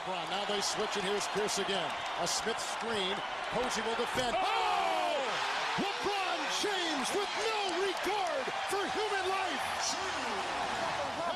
[0.00, 0.30] LeBron.
[0.30, 1.90] Now they switch, and here's Pierce again.
[2.22, 3.16] A Smith screen.
[3.52, 4.34] Posey will defend.
[4.36, 4.40] Oh!
[4.40, 5.28] oh!
[5.76, 9.60] LeBron James with no regard for human life.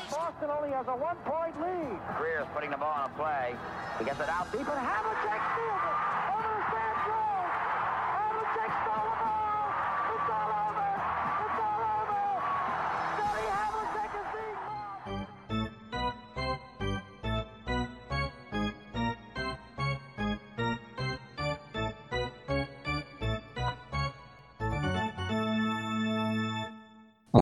[0.09, 1.99] Boston only has a one-point lead.
[2.17, 3.55] Greer's putting the ball on a play.
[3.99, 5.97] He gets it out deep, and Havlicek steals it.
[6.33, 7.53] Over to Sam Jones.
[8.17, 9.14] Havlicek stole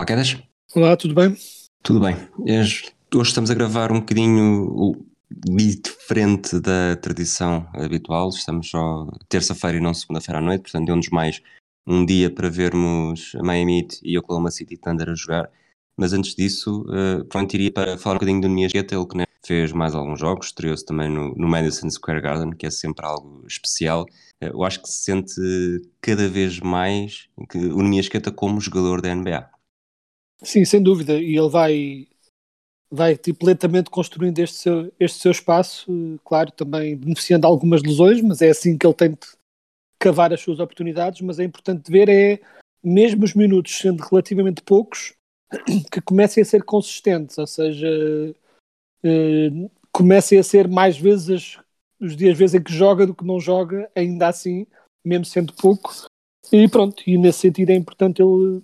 [0.06, 0.38] Quedas.
[0.76, 1.36] Olá, tudo bem?
[1.82, 2.16] Tudo bem.
[2.46, 5.06] Hoje estamos a gravar um bocadinho
[5.46, 8.30] diferente da tradição habitual.
[8.30, 11.42] Estamos só terça-feira e não segunda-feira à noite, portanto deu-nos mais
[11.88, 15.50] um dia para vermos a Miami Heat e Oklahoma City Thunder a jogar.
[15.98, 19.26] Mas antes disso, uh, pronto, iria para falar um bocadinho do Niasqueta, ele que né,
[19.46, 23.46] fez mais alguns jogos, estreou-se também no, no Madison Square Garden, que é sempre algo
[23.48, 24.04] especial.
[24.44, 25.34] Uh, eu acho que se sente
[26.02, 29.53] cada vez mais que o Niasqueta como jogador da NBA.
[30.42, 31.20] Sim, sem dúvida.
[31.20, 32.08] E ele vai,
[32.90, 38.42] vai tipo, lentamente construindo este seu, este seu espaço, claro, também beneficiando algumas lesões, mas
[38.42, 39.20] é assim que ele tem de
[40.00, 41.22] cavar as suas oportunidades.
[41.22, 42.40] Mas é importante ver é,
[42.84, 45.14] mesmo os minutos sendo relativamente poucos,
[45.92, 47.88] que comecem a ser consistentes, ou seja,
[49.04, 49.50] eh,
[49.92, 51.60] comecem a ser mais vezes
[52.00, 54.68] os dias vezes em que joga do que não joga, ainda assim,
[55.06, 55.94] mesmo sendo pouco.
[56.52, 58.62] E pronto, e nesse sentido é importante ele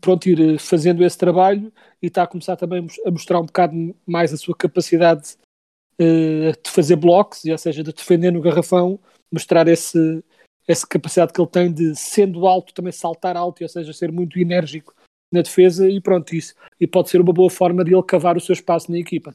[0.00, 1.72] pronto, ir eh, fazendo esse trabalho
[2.02, 5.36] e está a começar também a mos- a mostrar um bocado mais a sua capacidade
[5.98, 8.98] eh, de fazer blocos, ou seja, de defender no garrafão,
[9.30, 10.22] mostrar esse,
[10.66, 14.38] essa capacidade que ele tem de, sendo alto, também saltar alto, ou seja, ser muito
[14.38, 14.94] enérgico
[15.32, 16.54] na defesa e pronto, isso.
[16.80, 19.34] E pode ser uma boa forma de ele cavar o seu espaço na equipa.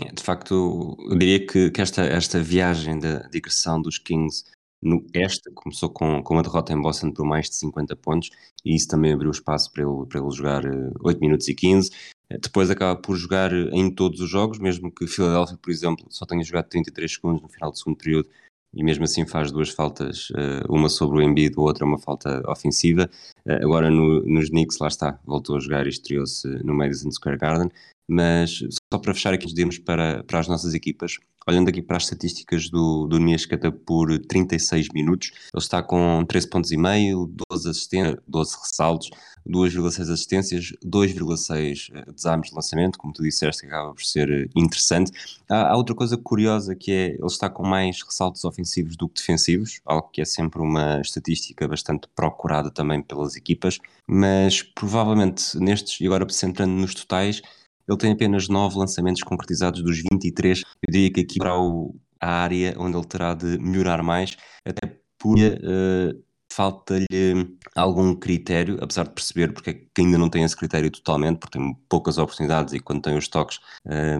[0.00, 4.44] É, de facto, eu diria que, que esta, esta viagem da digressão dos Kings
[4.82, 8.30] no este começou com, com uma derrota em Boston por mais de 50 pontos
[8.64, 11.90] e isso também abriu espaço para ele, para ele jogar eh, 8 minutos e 15.
[12.30, 16.06] Eh, Depois acaba por jogar eh, em todos os jogos, mesmo que Philadelphia, por exemplo,
[16.10, 18.28] só tenha jogado 33 segundos no final do segundo período
[18.74, 23.08] e mesmo assim faz duas faltas, eh, uma sobre o Embiid, outra uma falta ofensiva.
[23.46, 27.38] Eh, Agora no, nos Knicks, lá está, voltou a jogar e estreou-se no Madison Square
[27.38, 27.70] Garden.
[28.08, 28.60] Mas
[28.92, 32.04] só para fechar aqui os demos para, para as nossas equipas, olhando aqui para as
[32.04, 37.70] estatísticas do, do Niascata por 36 minutos, ele está com 13 pontos e meio, 12
[37.70, 39.10] assistências, 12 ressaltos,
[39.48, 45.10] 2,6 assistências, 2,6 eh, desarmes de lançamento, como tu disseste, acaba por ser eh, interessante.
[45.48, 49.20] Há, há outra coisa curiosa que é, ele está com mais ressaltos ofensivos do que
[49.20, 55.98] defensivos, algo que é sempre uma estatística bastante procurada também pelas equipas, mas provavelmente nestes,
[56.00, 57.40] e agora centrando nos totais,
[57.88, 60.60] ele tem apenas 9 lançamentos concretizados dos 23.
[60.60, 64.98] Eu diria que aqui para o, a área onde ele terá de melhorar mais, até
[65.18, 66.14] por eh,
[66.52, 71.38] falta-lhe algum critério, apesar de perceber porque é que ainda não tem esse critério totalmente,
[71.38, 74.18] porque tem poucas oportunidades e quando tem os toques eh,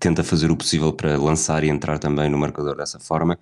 [0.00, 3.38] tenta fazer o possível para lançar e entrar também no marcador dessa forma.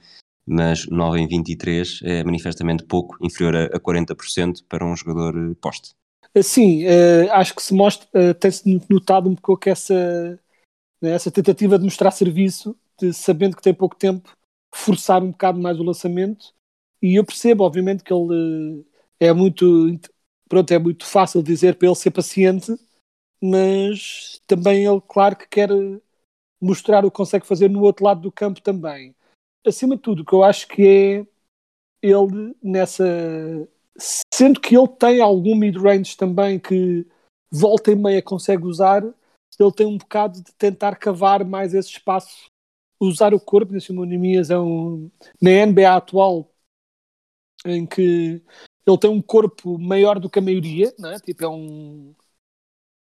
[0.47, 5.55] Mas 9 em 23 é manifestamente pouco, inferior a, a 40% para um jogador eh,
[5.61, 5.95] poste.
[6.43, 9.95] Sim, eh, acho que se mostra, eh, tem-se notado um pouco essa,
[11.01, 14.31] né, essa tentativa de mostrar serviço, de, sabendo que tem pouco tempo,
[14.75, 16.55] forçar um bocado mais o lançamento.
[17.03, 18.85] E eu percebo, obviamente, que ele
[19.21, 19.99] eh, é muito,
[20.49, 22.73] pronto, é muito fácil dizer para ele ser paciente,
[23.43, 25.71] mas também ele, claro, que quer
[26.61, 29.15] mostrar o que consegue fazer no outro lado do campo também.
[29.67, 31.27] Acima de tudo, o que eu acho que é
[32.03, 33.05] ele nessa
[33.99, 37.07] sendo que ele tem algum mid-range também que
[37.51, 42.47] volta e meia consegue usar, ele tem um bocado de tentar cavar mais esse espaço,
[43.01, 45.11] usar o corpo, nesse Monimias é um,
[45.41, 46.51] na NBA atual,
[47.65, 48.43] em que
[48.87, 51.19] ele tem um corpo maior do que a maioria, não é?
[51.19, 52.15] tipo é um,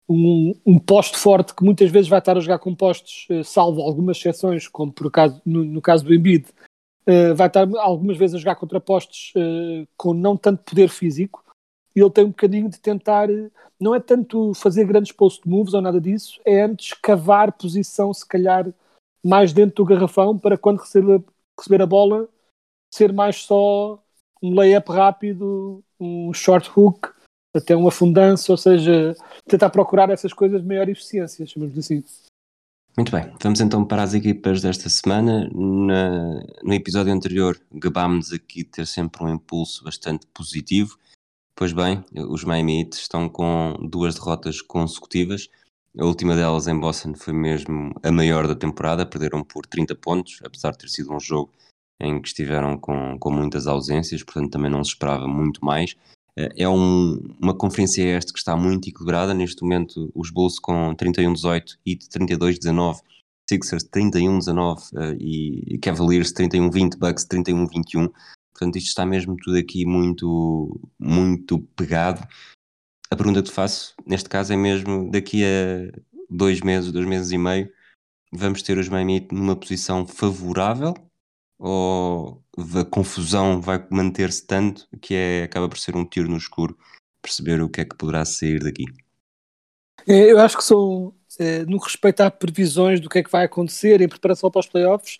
[0.09, 3.83] um, um poste forte que muitas vezes vai estar a jogar com postes, eh, salvo
[3.83, 6.47] algumas exceções, como por caso, no, no caso do Embiid,
[7.09, 11.43] Uh, vai estar algumas vezes a jogar contra postos uh, com não tanto poder físico
[11.97, 13.51] e ele tem um bocadinho de tentar, uh,
[13.81, 18.27] não é tanto fazer grandes post moves ou nada disso, é antes cavar posição, se
[18.29, 18.73] calhar
[19.25, 21.23] mais dentro do garrafão, para quando receber,
[21.59, 22.29] receber a bola
[22.93, 24.03] ser mais só
[24.43, 27.11] um layup rápido, um short hook,
[27.55, 29.15] até uma fundança, ou seja,
[29.47, 32.03] tentar procurar essas coisas de maior eficiência, chamamos assim.
[32.99, 35.49] Muito bem, vamos então para as equipas desta semana.
[35.55, 40.99] Na, no episódio anterior, gabámos aqui ter sempre um impulso bastante positivo.
[41.55, 45.49] Pois bem, os Miami Heat estão com duas derrotas consecutivas
[45.97, 50.41] A última delas em Boston foi mesmo a maior da temporada, perderam por 30 pontos,
[50.45, 51.53] apesar de ter sido um jogo
[52.01, 55.95] em que estiveram com, com muitas ausências, portanto também não se esperava muito mais.
[56.39, 59.35] Eh, é um, uma conferência este que está muito equilibrada.
[59.35, 63.01] Neste momento, os Bulls com 31-18 e 32-19,
[63.51, 68.13] Sixers 31-19 uh, e Cavaliers 31-20, Bucks 31-21.
[68.53, 72.27] Portanto, isto está mesmo tudo aqui muito, muito pegado.
[73.11, 75.91] A pergunta que faço, neste caso, é mesmo daqui a
[76.31, 77.69] dois meses, dois meses e meio,
[78.33, 80.95] vamos ter os Miami numa posição favorável
[81.59, 82.43] ou
[82.77, 86.79] a confusão vai manter-se tanto que é, acaba por ser um tiro no escuro
[87.21, 88.85] perceber o que é que poderá sair daqui?
[90.07, 93.31] É, eu acho que são, é, no que respeita a previsões do que é que
[93.31, 95.19] vai acontecer em preparação para os playoffs,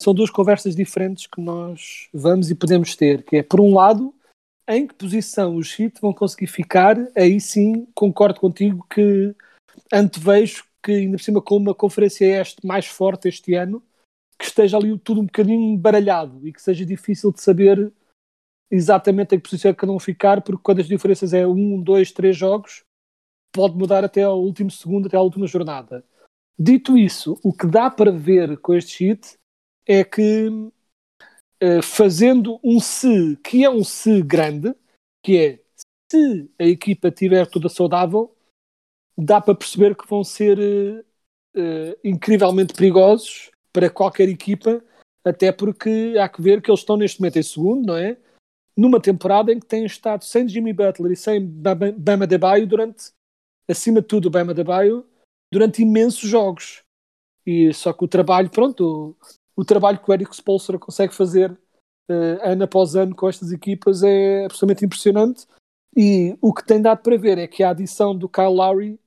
[0.00, 4.14] são duas conversas diferentes que nós vamos e podemos ter, que é, por um lado,
[4.68, 9.34] em que posição os Heat vão conseguir ficar, aí sim concordo contigo que
[9.92, 13.82] antevejo que ainda por cima com uma conferência este mais forte este ano,
[14.42, 17.92] que esteja ali tudo um bocadinho baralhado e que seja difícil de saber
[18.68, 21.80] exatamente em que posição é que cada um ficar, porque quando as diferenças é um,
[21.80, 22.82] dois, três jogos,
[23.52, 26.04] pode mudar até ao último segundo, até à última jornada.
[26.58, 29.38] Dito isso, o que dá para ver com este sheet
[29.86, 34.74] é que uh, fazendo um se, que é um se grande,
[35.22, 35.60] que é
[36.10, 38.34] se a equipa estiver toda saudável,
[39.16, 44.82] dá para perceber que vão ser uh, incrivelmente perigosos para qualquer equipa,
[45.24, 48.16] até porque há que ver que eles estão neste momento em segundo, não é?
[48.76, 53.12] Numa temporada em que têm estado sem Jimmy Butler e sem Bama Debaio durante,
[53.68, 55.06] acima de tudo, Bama Debaio,
[55.52, 56.82] durante imensos jogos.
[57.46, 59.16] E só que o trabalho, pronto,
[59.56, 61.50] o, o trabalho que o Eric Spolstra consegue fazer
[62.10, 65.46] uh, ano após ano com estas equipas é absolutamente impressionante.
[65.94, 68.98] E o que tem dado para ver é que a adição do Kyle Lowry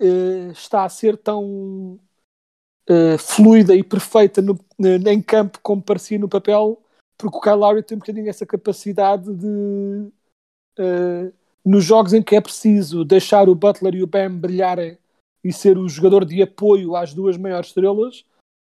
[0.00, 2.00] uh, está a ser tão
[2.88, 6.80] uh, fluida e perfeita no, em campo como parecia no papel,
[7.16, 10.08] porque o Kyle Lowry tem um bocadinho essa capacidade de,
[10.78, 11.32] uh,
[11.64, 14.98] nos jogos em que é preciso deixar o Butler e o Bam brilharem
[15.44, 18.24] e ser o jogador de apoio às duas maiores estrelas,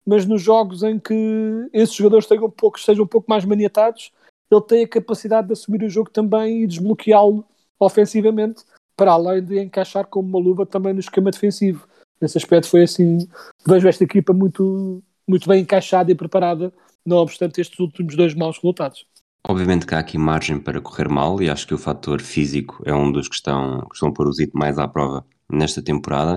[0.06, 4.12] mas nos jogos em que esses jogadores um pouco, sejam um pouco mais maniatados,
[4.52, 7.46] ele tem a capacidade de assumir o jogo também e desbloqueá-lo
[7.80, 8.64] ofensivamente,
[8.96, 11.88] para além de encaixar como uma luva também no esquema defensivo
[12.22, 13.28] nesse aspecto foi assim,
[13.68, 16.74] vejo esta equipa muito, muito bem encaixada e preparada,
[17.06, 19.06] não obstante estes últimos dois maus resultados.
[19.48, 22.94] Obviamente que há aqui margem para correr mal e acho que o fator físico é
[22.94, 26.36] um dos que estão, que estão a pôr o Zito mais à prova nesta temporada,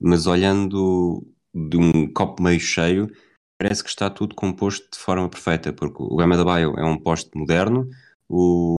[0.00, 3.10] mas olhando de um copo meio cheio,
[3.58, 6.98] parece que está tudo composto de forma perfeita, porque o Gama da Baio é um
[6.98, 7.88] poste moderno,
[8.28, 8.76] o,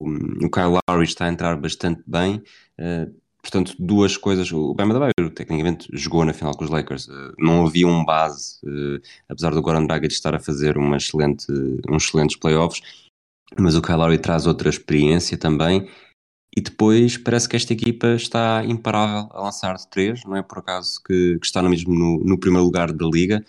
[0.00, 2.42] o Kyle Lowry está a entrar bastante bem,
[2.78, 3.14] uh,
[3.48, 4.52] portanto, duas coisas.
[4.52, 7.08] O Bam Adebayo, tecnicamente, jogou na final com os Lakers.
[7.08, 11.46] Uh, não havia um base, uh, apesar do Goran Dragic estar a fazer uma excelente,
[11.88, 12.82] uns excelentes playoffs,
[13.58, 15.88] mas o Kyle Lowry traz outra experiência também.
[16.54, 20.58] E depois parece que esta equipa está imparável a lançar de três, não é por
[20.58, 23.44] acaso que, que está no mesmo no, no, primeiro lugar da liga,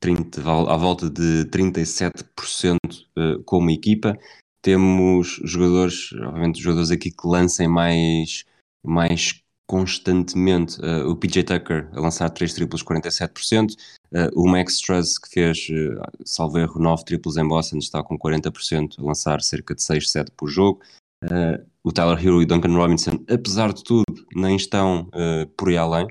[0.00, 2.76] 30, à volta de 37%
[3.18, 4.18] uh, como equipa.
[4.62, 8.44] Temos jogadores, obviamente, jogadores aqui que lancem mais
[8.86, 15.18] mais constantemente uh, o PJ Tucker a lançar 3 triplos 47%, uh, o Max Struss
[15.18, 19.74] que fez, uh, salvo erro, 9 triplos em Boston está com 40% a lançar cerca
[19.74, 20.80] de 6, 7 por jogo.
[21.24, 25.08] Uh, o Tyler Hero e Duncan Robinson, apesar de tudo, nem estão
[25.56, 26.08] por aí além,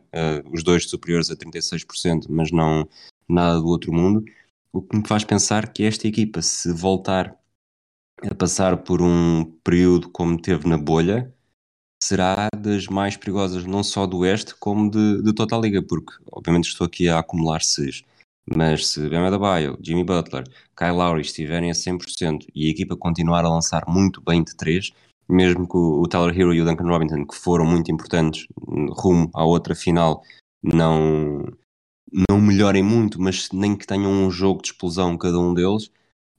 [0.53, 2.87] os dois superiores a 36%, mas não
[3.27, 4.23] nada do outro mundo.
[4.71, 7.37] O que me faz pensar que esta equipa, se voltar
[8.23, 11.34] a passar por um período como teve na bolha,
[12.01, 16.13] será das mais perigosas, não só do Oeste, como de, de toda a liga, porque
[16.31, 18.03] obviamente estou aqui a acumular seis.
[18.47, 20.43] Mas se Bam Adebayo, Jimmy Butler,
[20.77, 24.91] Kyle Lowry estiverem a 100% e a equipa continuar a lançar muito bem de 3,
[25.27, 28.47] mesmo que o Tyler Hero e o Duncan Robinson, que foram muito importantes
[28.91, 30.21] rumo à outra final,
[30.61, 31.43] não,
[32.29, 35.89] não melhorem muito, mas nem que tenham um jogo de explosão cada um deles,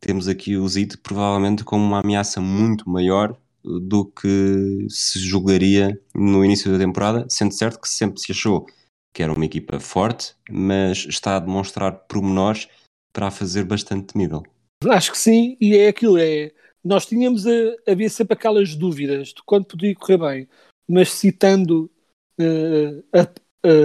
[0.00, 3.36] temos aqui o Zito provavelmente como uma ameaça muito maior
[3.66, 8.66] do que se julgaria no início da temporada, sendo certo que sempre se achou
[9.12, 12.68] que era uma equipa forte, mas está a demonstrar pormenores
[13.12, 14.42] para a fazer bastante temível.
[14.88, 16.52] Acho que sim, e é aquilo, é
[16.84, 17.50] nós tínhamos a,
[17.88, 20.48] havia sempre aquelas dúvidas de quando podia correr bem,
[20.88, 21.90] mas citando
[22.38, 23.22] uh, a,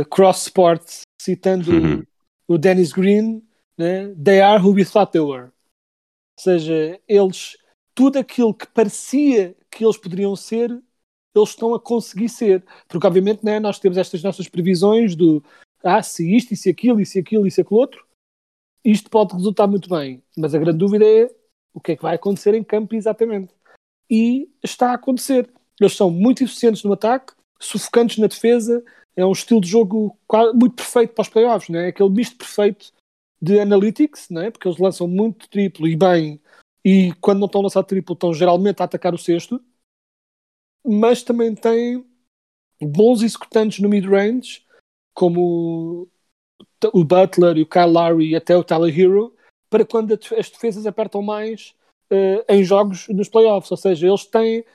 [0.01, 2.03] a Cross Sports, citando uhum.
[2.47, 3.41] o Dennis Green,
[3.77, 5.45] né, they are who we thought they were.
[5.45, 7.57] Ou seja, eles
[7.95, 10.69] tudo aquilo que parecia que eles poderiam ser,
[11.35, 12.63] eles estão a conseguir ser.
[12.87, 15.43] Porque, obviamente, né, nós temos estas nossas previsões do
[15.83, 18.05] ah, se isto, e se aquilo, e se aquilo, e se aquilo outro,
[18.83, 20.21] isto pode resultar muito bem.
[20.37, 21.29] Mas a grande dúvida é
[21.73, 23.53] o que é que vai acontecer em campo exatamente.
[24.09, 25.49] E está a acontecer.
[25.79, 28.83] Eles são muito eficientes no ataque, sufocantes na defesa,
[29.15, 30.17] é um estilo de jogo
[30.53, 31.87] muito perfeito para os playoffs, né?
[31.87, 32.91] aquele misto perfeito
[33.41, 34.51] de analytics, né?
[34.51, 36.40] porque eles lançam muito triplo e bem,
[36.83, 39.63] e quando não estão a lançar triplo estão geralmente a atacar o sexto,
[40.85, 42.05] mas também tem
[42.81, 44.65] bons executantes no mid-range,
[45.13, 46.09] como
[46.93, 49.35] o Butler e o Kyle Lowry e até o Tyler Hero,
[49.69, 51.75] para quando as defesas apertam mais
[52.11, 53.69] uh, em jogos nos playoffs.
[53.71, 54.65] Ou seja, eles têm,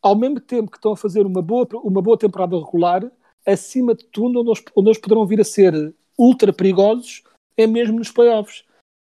[0.00, 3.10] ao mesmo tempo que estão a fazer uma boa, uma boa temporada regular,
[3.44, 7.24] acima de tudo, onde eles, onde eles poderão vir a ser ultra perigosos,
[7.56, 8.64] é mesmo nos playoffs.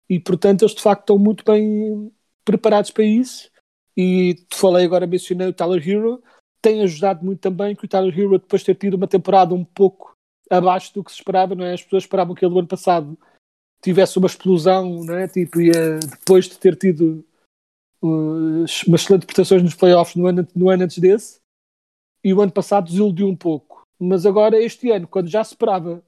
[0.09, 2.11] E portanto, eles de facto estão muito bem
[2.43, 3.49] preparados para isso.
[3.95, 6.23] E te falei agora, mencionei o Tyler Hero,
[6.61, 9.63] tem ajudado muito também que o Tyler Hero, depois de ter tido uma temporada um
[9.63, 10.13] pouco
[10.49, 11.73] abaixo do que se esperava, não é?
[11.73, 13.17] As pessoas esperavam que ele, no ano passado,
[13.83, 15.27] tivesse uma explosão, não é?
[15.27, 17.25] Tipo, ia, depois de ter tido
[18.01, 21.39] uh, umas excelentes prestações nos playoffs no ano, no ano antes desse,
[22.23, 23.83] e o ano passado desiludiu um pouco.
[23.99, 26.03] Mas agora, este ano, quando já se esperava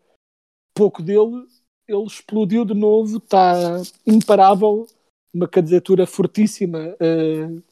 [0.73, 1.45] pouco dele,
[1.87, 4.87] ele explodiu de novo, está imparável,
[5.35, 7.63] uma candidatura fortíssima uh,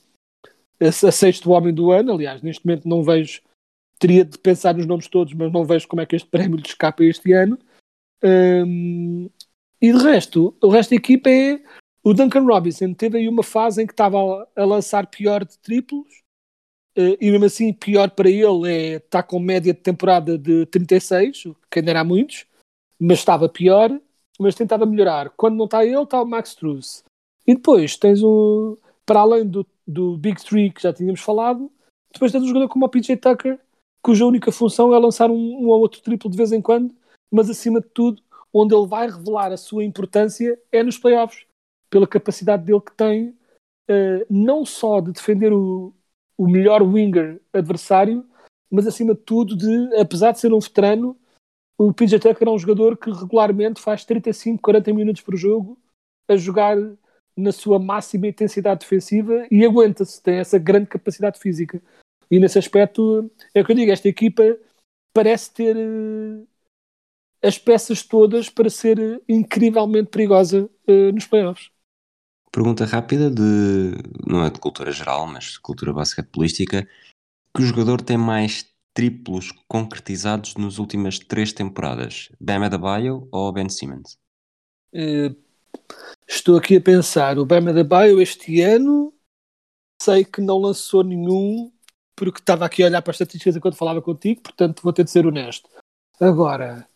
[0.82, 2.12] a, a sexto homem do ano.
[2.12, 3.42] Aliás, neste momento não vejo,
[3.98, 6.68] teria de pensar nos nomes todos, mas não vejo como é que este prémio lhe
[6.68, 7.58] escapa este ano.
[8.22, 9.30] Um,
[9.82, 11.62] e de resto, o resto da equipa é
[12.04, 12.94] o Duncan Robinson.
[12.94, 14.18] Teve aí uma fase em que estava
[14.56, 16.22] a, lançar pior de triplos,
[16.98, 21.44] uh, e mesmo assim, pior para ele é estar com média de temporada de 36,
[21.72, 22.46] que ainda era muitos,
[23.00, 23.90] mas estava pior,
[24.38, 25.30] mas tentava melhorar.
[25.32, 27.04] Quando não está ele, está o Max Struz.
[27.46, 31.72] E depois tens o, para além do, do Big Three que já tínhamos falado,
[32.12, 33.60] depois tens um jogador como o PJ Tucker,
[34.02, 36.94] cuja única função é lançar um, um ou outro triplo de vez em quando,
[37.32, 38.22] mas acima de tudo
[38.54, 41.46] onde ele vai revelar a sua importância é nos playoffs,
[41.90, 43.30] pela capacidade dele que tem,
[43.90, 45.94] uh, não só de defender o,
[46.38, 48.26] o melhor winger adversário,
[48.70, 51.18] mas acima de tudo de, apesar de ser um veterano,
[51.78, 55.78] o PJ Tucker é um jogador que regularmente faz 35, 40 minutos por jogo
[56.28, 56.78] a jogar
[57.36, 61.82] na sua máxima intensidade defensiva e aguenta-se, tem essa grande capacidade física.
[62.30, 64.58] E nesse aspecto, é o que eu digo, esta equipa
[65.14, 66.48] parece ter uh,
[67.44, 71.70] as peças todas para ser incrivelmente perigosa uh, nos playoffs.
[72.52, 73.98] Pergunta rápida de
[74.28, 76.88] não é de cultura geral, mas de cultura basquetebolística.
[77.56, 82.30] Que jogador tem mais triplos concretizados nas últimas três temporadas?
[82.40, 84.18] Bam Adebayo ou Ben Simmons?
[84.94, 85.36] Uh,
[86.28, 87.38] estou aqui a pensar.
[87.38, 89.14] O Bam Adebayo este ano
[90.02, 91.72] sei que não lançou nenhum
[92.16, 95.12] porque estava aqui a olhar para as estatísticas enquanto falava contigo, portanto vou ter de
[95.12, 95.70] ser honesto.
[96.20, 96.88] Agora,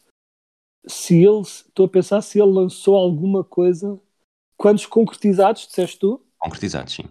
[0.88, 4.00] se ele, estou a pensar se ele lançou alguma coisa.
[4.55, 6.25] Quantos concretizados, disseste tu?
[6.39, 7.03] Concretizados, sim.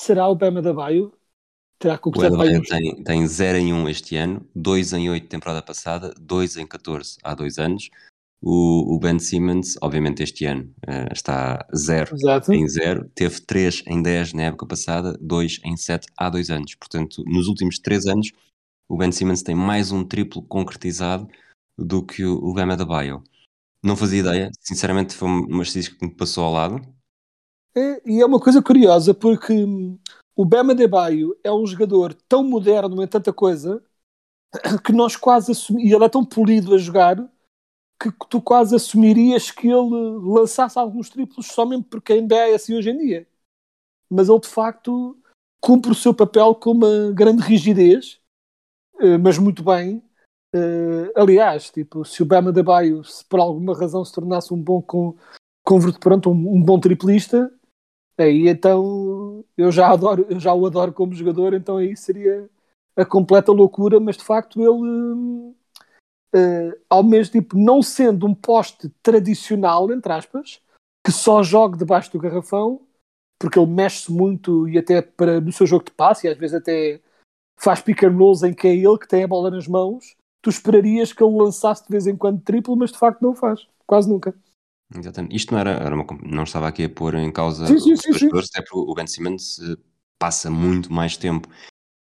[0.00, 1.12] Será o Bema da Baio?
[1.78, 5.60] Terá concretizado o Baio tem, tem 0 em 1 este ano, 2 em 8 temporada
[5.62, 7.90] passada, 2 em 14 há 2 anos.
[8.46, 12.14] O, o, Ben Simmons, obviamente, este ano uh, está 0
[12.50, 16.74] em 0, teve 3 em 10 na época passada, 2 em 7 há 2 anos.
[16.74, 18.32] Portanto, nos últimos 3 anos,
[18.86, 21.26] o Ben Simmons tem mais um triplo concretizado
[21.78, 23.24] do que o, o Bam Adebayo.
[23.82, 26.80] Não fazia ideia, sinceramente foi uma estatística que me passou ao lado.
[27.74, 29.98] É, e é uma coisa curiosa porque hum,
[30.36, 33.82] o Bam Adebayo é um jogador tão moderno em tanta coisa
[34.84, 37.16] que nós quase assumimos, e ele é tão polido a jogar
[38.12, 42.54] que tu quase assumirias que ele lançasse alguns triplos só mesmo porque a NBA é
[42.54, 43.28] assim hoje em dia.
[44.10, 45.16] Mas ele de facto
[45.60, 48.20] cumpre o seu papel com uma grande rigidez
[49.00, 50.02] eh, mas muito bem.
[50.54, 54.80] Uh, aliás, tipo, se o Bama de Baio, por alguma razão se tornasse um bom
[54.80, 55.16] com,
[55.64, 57.52] convert, pronto, um, bom triplista,
[58.16, 62.48] aí então eu já adoro, eu já o adoro como jogador, então aí seria
[62.96, 65.54] a completa loucura, mas de facto ele
[66.34, 70.60] uh, ao mesmo tempo não sendo um poste tradicional, entre aspas,
[71.04, 72.80] que só jogue debaixo do garrafão,
[73.38, 76.54] porque ele mexe-se muito e até para, no seu jogo de passe, e às vezes
[76.54, 77.00] até
[77.60, 80.50] faz pick and rolls em que é ele que tem a bola nas mãos, tu
[80.50, 84.08] esperarias que ele lançasse de vez em quando triplo, mas de facto não faz, quase
[84.08, 84.34] nunca.
[84.94, 85.34] Exatamente.
[85.34, 88.18] Isto não era, era uma, não estava aqui a pôr em causa sim, sim, os
[88.18, 89.76] jogadores, até porque o Ben Simmons eh,
[90.18, 91.48] passa muito mais tempo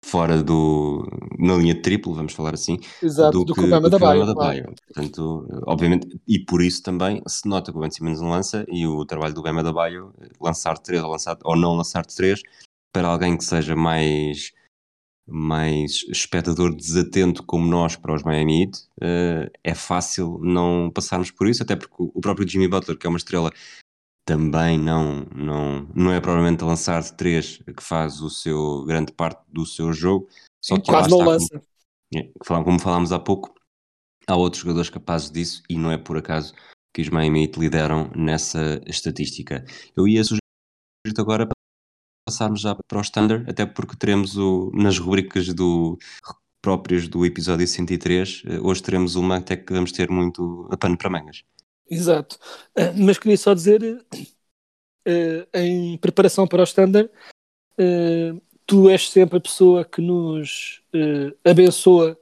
[0.04, 1.06] fora do
[1.38, 4.24] na linha triplo, vamos falar assim, Exato, do, do que, que o Bama da Baia.
[4.34, 4.74] Claro.
[4.86, 9.04] Portanto, obviamente, e por isso também se nota que o Ben Simmons lança e o
[9.04, 10.02] trabalho do Bama da Baia,
[10.40, 12.40] lançar três ou, lançar, ou não lançar três,
[12.92, 14.52] para alguém que seja mais
[15.30, 21.46] mais espectador desatento como nós para os Miami Heat, uh, é fácil não passarmos por
[21.46, 23.52] isso, até porque o próprio Jimmy Butler, que é uma estrela,
[24.28, 29.42] também não, não, não é provavelmente lançar de três que faz o seu grande parte
[29.49, 30.28] do seu jogo.
[30.62, 31.62] Só que quase não lança.
[32.47, 33.54] Como, como falámos há pouco,
[34.26, 36.52] há outros jogadores capazes disso e não é por acaso
[36.92, 39.64] que os Miami Heat lideram nessa estatística.
[39.97, 40.40] Eu ia sugerir
[41.16, 41.49] agora
[42.26, 45.99] passarmos já para o standard, até porque teremos o, nas rubricas do,
[46.61, 50.99] próprias do episódio 103, eh, hoje teremos uma até que vamos ter muito a pano
[50.99, 51.44] para mangas.
[51.90, 52.38] Exato.
[52.75, 57.11] Eh, mas queria só dizer, uh, em preparação para o standard,
[58.66, 60.83] tu és sempre a pessoa que nos
[61.45, 62.18] abençoa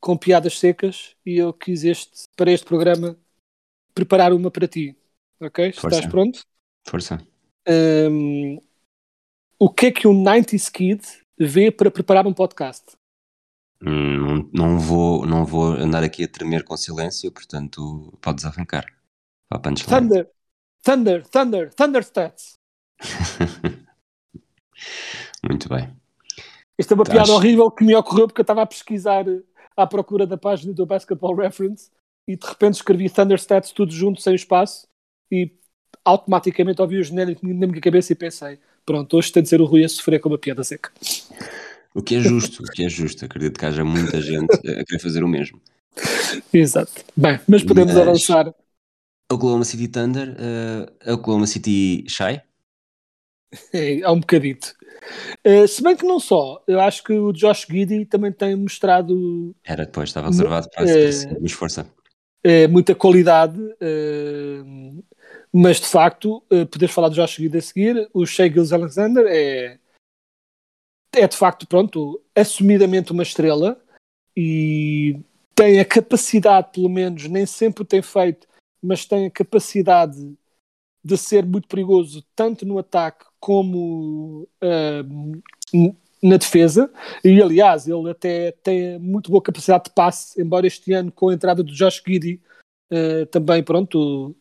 [0.00, 3.16] com piadas secas e eu quis este, para este programa
[3.94, 4.96] preparar uma para ti.
[5.40, 5.72] Ok?
[5.72, 5.96] Força.
[5.96, 6.40] Estás pronto?
[6.86, 7.18] Força.
[7.68, 8.58] Um,
[9.58, 11.02] o que é que um 90s Kid
[11.38, 12.96] vê para preparar um podcast?
[13.82, 18.86] Hum, não, não, vou, não vou andar aqui a tremer com silêncio, portanto podes arrancar.
[19.86, 20.30] Thunder,
[20.82, 22.58] Thunder, Thunder, Thunder Stats.
[25.48, 25.90] Muito bem.
[26.78, 29.24] Esta é uma piada horrível que me ocorreu porque eu estava a pesquisar
[29.76, 31.90] à procura da página do Basketball Reference
[32.26, 34.86] e de repente escrevi Thunder Stats tudo junto, sem espaço,
[35.30, 35.52] e
[36.04, 39.64] automaticamente ouvi o genérico na minha cabeça e pensei: pronto, hoje tem de ser o
[39.64, 40.90] Rui a sofrer com uma piada seca.
[41.94, 43.24] O que é justo, o que é justo.
[43.24, 45.60] Acredito que haja muita gente a querer fazer o mesmo.
[46.54, 47.04] Exato.
[47.16, 48.54] Bem, mas podemos mas, avançar.
[49.30, 52.40] Oklahoma City Thunder, uh, Oklahoma City Shy?
[53.72, 54.74] É, há um bocadito.
[55.46, 59.54] Uh, se bem que não só, eu acho que o Josh Giddy também tem mostrado.
[59.64, 61.86] Era depois, estava reservado para, uh, para força.
[62.46, 65.04] Uh, muita qualidade, uh,
[65.52, 68.08] mas de facto, uh, podes falar do Josh Giddy a seguir.
[68.14, 69.78] O Shea Gills Alexander é,
[71.14, 73.80] é de facto, pronto, assumidamente uma estrela
[74.36, 75.18] e
[75.54, 78.46] tem a capacidade, pelo menos, nem sempre o tem feito,
[78.82, 80.36] mas tem a capacidade
[81.02, 86.92] de ser muito perigoso tanto no ataque como uh, na defesa.
[87.24, 91.34] E aliás, ele até tem muito boa capacidade de passe, embora este ano, com a
[91.34, 92.40] entrada do Josh Giddy,
[92.92, 94.36] uh, também pronto,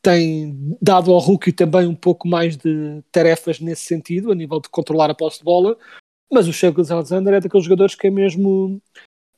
[0.00, 4.68] tem dado ao rookie também um pouco mais de tarefas nesse sentido, a nível de
[4.68, 5.76] controlar a posse de bola.
[6.30, 8.80] Mas o Shea Alexander é daqueles jogadores que é mesmo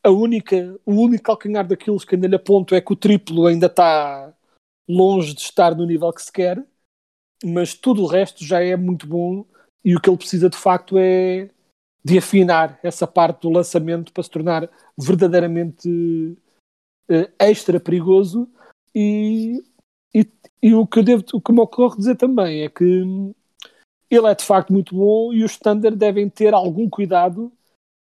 [0.03, 3.67] a única, o único calcanhar daqueles que ainda lhe aponto é que o triplo ainda
[3.67, 4.33] está
[4.89, 6.65] longe de estar no nível que se quer,
[7.45, 9.45] mas tudo o resto já é muito bom
[9.85, 11.49] e o que ele precisa de facto é
[12.03, 15.89] de afinar essa parte do lançamento para se tornar verdadeiramente
[17.09, 18.49] uh, extra perigoso.
[18.95, 19.63] E,
[20.15, 20.27] e,
[20.63, 22.85] e, o, que eu devo, o que me ocorre dizer também é que
[24.11, 27.53] ele é de facto muito bom e os standard devem ter algum cuidado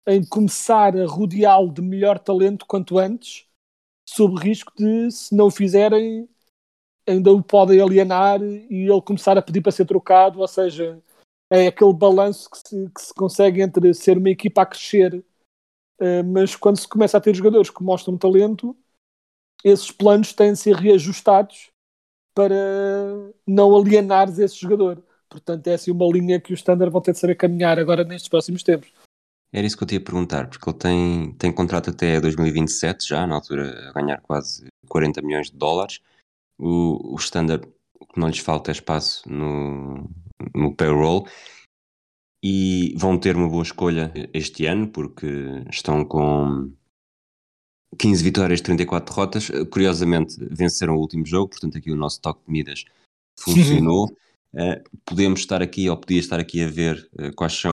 [0.06, 3.46] em começar a rodeá-lo de melhor talento quanto antes,
[4.08, 6.28] sob risco de, se não o fizerem,
[7.06, 11.00] ainda o podem alienar e ele começar a pedir para ser trocado, ou seja,
[11.50, 15.24] é aquele balanço que se, que se consegue entre ser uma equipa a crescer,
[16.00, 18.76] uh, mas quando se começa a ter jogadores que mostram talento,
[19.64, 21.70] esses planos têm de ser reajustados
[22.34, 22.54] para
[23.46, 25.02] não alienar esse jogador.
[25.28, 28.28] Portanto, é assim uma linha que os Standard vão ter de saber caminhar agora nestes
[28.28, 28.92] próximos tempos.
[29.52, 33.26] Era isso que eu te ia perguntar, porque ele tem, tem contrato até 2027 já,
[33.26, 36.00] na altura a ganhar quase 40 milhões de dólares.
[36.56, 37.66] O, o Standard,
[37.98, 40.08] o que não lhes falta é espaço no,
[40.54, 41.26] no payroll
[42.42, 45.26] e vão ter uma boa escolha este ano, porque
[45.70, 46.72] estão com
[47.98, 49.50] 15 vitórias, 34 derrotas.
[49.70, 52.84] Curiosamente, venceram o último jogo, portanto, aqui o nosso toque de medidas
[53.38, 54.06] funcionou.
[54.54, 57.69] uh, podemos estar aqui, ou podia estar aqui a ver uh, quais são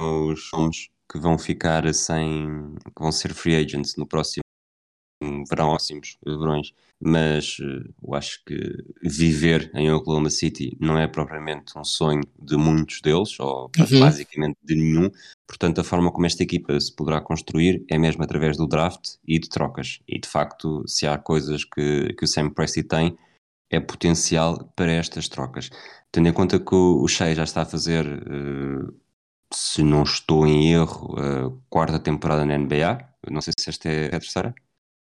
[0.00, 2.74] os nomes que vão ficar sem.
[2.84, 4.42] que vão ser free agents no próximo
[5.48, 8.56] verão, próximos verões, mas uh, eu acho que
[9.02, 14.00] viver em Oklahoma City não é propriamente um sonho de muitos deles, ou uhum.
[14.00, 15.10] basicamente de nenhum.
[15.46, 19.38] Portanto, a forma como esta equipa se poderá construir é mesmo através do draft e
[19.38, 20.00] de trocas.
[20.06, 23.16] E de facto, se há coisas que, que o Sam Presti tem,
[23.70, 25.70] é potencial para estas trocas.
[26.10, 28.94] Tendo em conta que o, o Shea já está a fazer uh,
[29.52, 32.98] se não estou em erro, a quarta temporada na NBA.
[33.30, 34.54] não sei se esta é a terceira.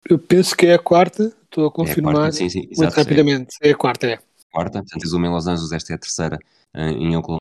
[0.09, 2.95] Eu penso que é a quarta, estou a confirmar é a quarta, sim, sim, muito
[2.95, 3.57] rapidamente.
[3.61, 3.69] É.
[3.69, 3.73] é.
[3.73, 4.19] a quarta, é.
[4.51, 6.39] Quarta, portanto, uma em Los Angeles, esta é a terceira
[6.75, 7.41] eh, em Oklahoma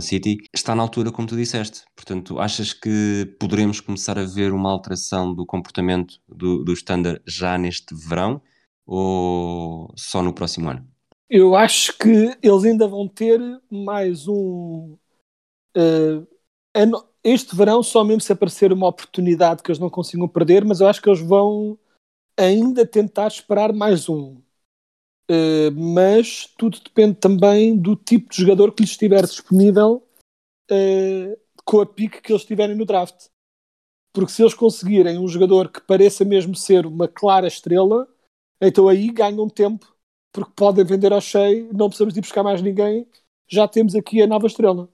[0.00, 0.38] City.
[0.54, 1.82] Está na altura, como tu disseste.
[1.94, 7.58] Portanto, achas que poderemos começar a ver uma alteração do comportamento do, do Standard já
[7.58, 8.40] neste verão
[8.86, 10.86] ou só no próximo ano?
[11.28, 14.96] Eu acho que eles ainda vão ter mais um.
[15.76, 16.26] Uh,
[17.24, 20.88] este verão só mesmo se aparecer uma oportunidade que eles não consigam perder, mas eu
[20.88, 21.78] acho que eles vão
[22.38, 24.40] ainda tentar esperar mais um.
[25.28, 30.06] Uh, mas tudo depende também do tipo de jogador que lhes estiver disponível
[30.70, 33.26] uh, com a pique que eles tiverem no draft.
[34.12, 38.08] Porque se eles conseguirem um jogador que pareça mesmo ser uma clara estrela,
[38.60, 39.94] então aí ganham tempo,
[40.32, 43.06] porque podem vender ao cheio, não precisamos de buscar mais ninguém,
[43.48, 44.88] já temos aqui a nova estrela.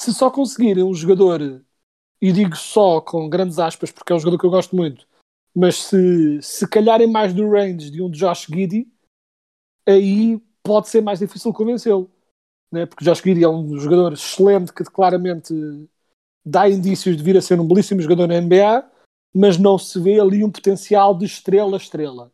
[0.00, 1.62] Se só conseguirem um jogador,
[2.22, 5.06] e digo só com grandes aspas, porque é um jogador que eu gosto muito,
[5.54, 8.90] mas se, se calharem mais do range de um Josh Giddy,
[9.86, 12.10] aí pode ser mais difícil convencê-lo.
[12.72, 12.86] Né?
[12.86, 15.52] Porque Josh Giddy é um jogador excelente que claramente
[16.42, 18.90] dá indícios de vir a ser um belíssimo jogador na NBA,
[19.34, 22.32] mas não se vê ali um potencial de estrela a estrela.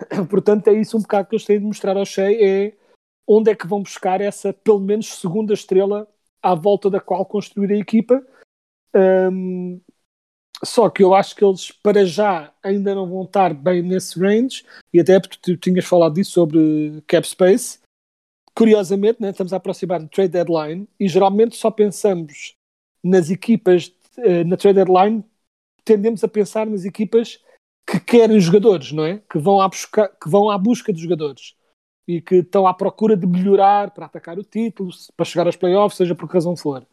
[0.28, 2.76] Portanto, é isso um bocado que eles têm de mostrar ao Shea, é
[3.28, 6.08] onde é que vão buscar essa, pelo menos, segunda estrela
[6.42, 8.24] à volta da qual construir a equipa.
[8.94, 9.80] Um,
[10.64, 14.64] só que eu acho que eles, para já, ainda não vão estar bem nesse range,
[14.92, 17.78] e até porque tu tinhas falado disso sobre cap space.
[18.54, 22.54] Curiosamente, né, estamos a aproximar do trade deadline e geralmente só pensamos
[23.02, 23.86] nas equipas
[24.18, 25.24] uh, na trade deadline,
[25.84, 27.42] tendemos a pensar nas equipas
[27.86, 29.22] que querem jogadores, não é?
[29.30, 31.54] Que vão à busca, que vão à busca de jogadores
[32.16, 35.96] e que estão à procura de melhorar para atacar o título, para chegar aos playoffs,
[35.96, 36.84] seja por que razão for.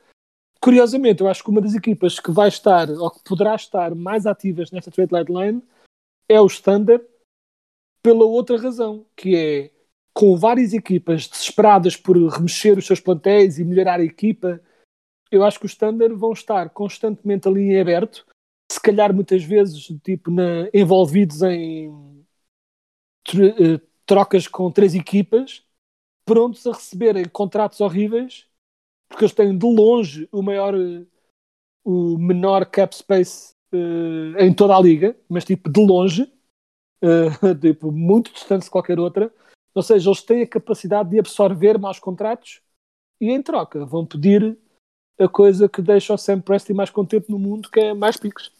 [0.61, 4.27] Curiosamente, eu acho que uma das equipas que vai estar, ou que poderá estar mais
[4.27, 5.63] ativas nesta trade deadline
[6.29, 7.03] é o Standard,
[8.01, 9.71] pela outra razão, que é
[10.13, 14.61] com várias equipas desesperadas por remexer os seus plantéis e melhorar a equipa,
[15.31, 18.25] eu acho que os Standard vão estar constantemente ali em aberto,
[18.71, 22.25] se calhar muitas vezes tipo na, envolvidos em
[23.35, 25.63] eh, trocas com três equipas,
[26.25, 28.47] prontos a receberem contratos horríveis
[29.07, 30.73] porque eles têm de longe o maior,
[31.83, 36.23] o menor cap space uh, em toda a liga, mas tipo de longe,
[37.03, 39.33] uh, tipo, muito distante de qualquer outra.
[39.73, 42.61] Ou seja, eles têm a capacidade de absorver maus contratos
[43.21, 44.57] e em troca vão pedir
[45.19, 48.51] a coisa que deixa o Sam Presti mais contente no mundo, que é mais piques.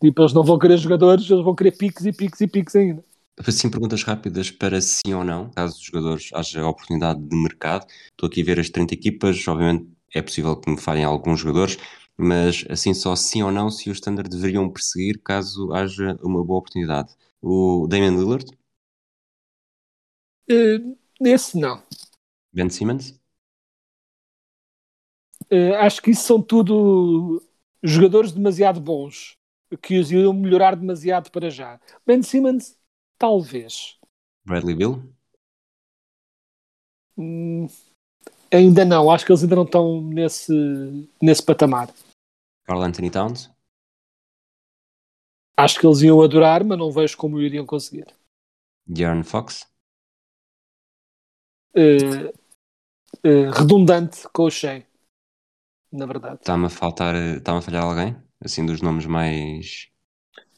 [0.00, 3.04] Tipo, eles não vão querer jogadores, eles vão querer piques e piques e piques ainda.
[3.38, 7.86] Assim, perguntas rápidas para sim ou não, caso os jogadores haja oportunidade de mercado.
[8.10, 11.76] Estou aqui a ver as 30 equipas, obviamente é possível que me falhem alguns jogadores,
[12.16, 16.60] mas assim só sim ou não se os Standard deveriam perseguir caso haja uma boa
[16.60, 17.14] oportunidade.
[17.42, 18.46] O Damian Lillard?
[20.50, 21.82] Uh, esse não.
[22.52, 23.20] Ben Simmons?
[25.52, 27.42] Uh, acho que isso são tudo
[27.82, 29.36] jogadores demasiado bons
[29.82, 31.78] que os iriam melhorar demasiado para já.
[32.06, 32.76] Ben Simmons
[33.18, 33.98] Talvez.
[34.44, 35.02] Bradley Bill?
[37.18, 37.66] Hum,
[38.52, 40.52] ainda não, acho que eles ainda não estão nesse,
[41.20, 41.92] nesse patamar.
[42.64, 43.50] Carl Anthony Towns?
[45.56, 48.06] Acho que eles iam adorar, mas não vejo como iriam conseguir.
[48.86, 49.66] De'Aaron Fox?
[51.74, 52.28] Uh,
[53.24, 54.86] uh, redundante com o Shea,
[55.90, 56.36] na verdade.
[56.36, 58.16] Está-me a faltar, está-me a falhar alguém?
[58.40, 59.90] Assim, dos nomes mais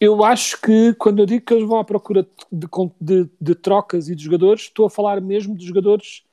[0.01, 2.69] eu acho que quando eu digo que eles vão à procura de,
[3.01, 6.25] de, de, trocas e de jogadores, estou a falar mesmo de jogadores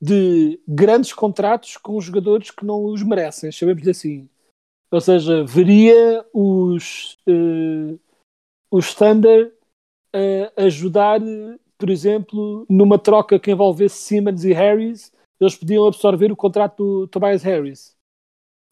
[0.00, 4.28] de grandes contratos com jogadores que não os merecem, chamemos-lhe assim.
[4.90, 7.98] Ou seja, veria os, uh,
[8.70, 9.54] os Thunder
[10.56, 11.20] a ajudar,
[11.78, 17.08] por exemplo, numa troca que envolvesse Simmons e Harris, eles podiam absorver o contrato do
[17.08, 17.96] Tobias Harris.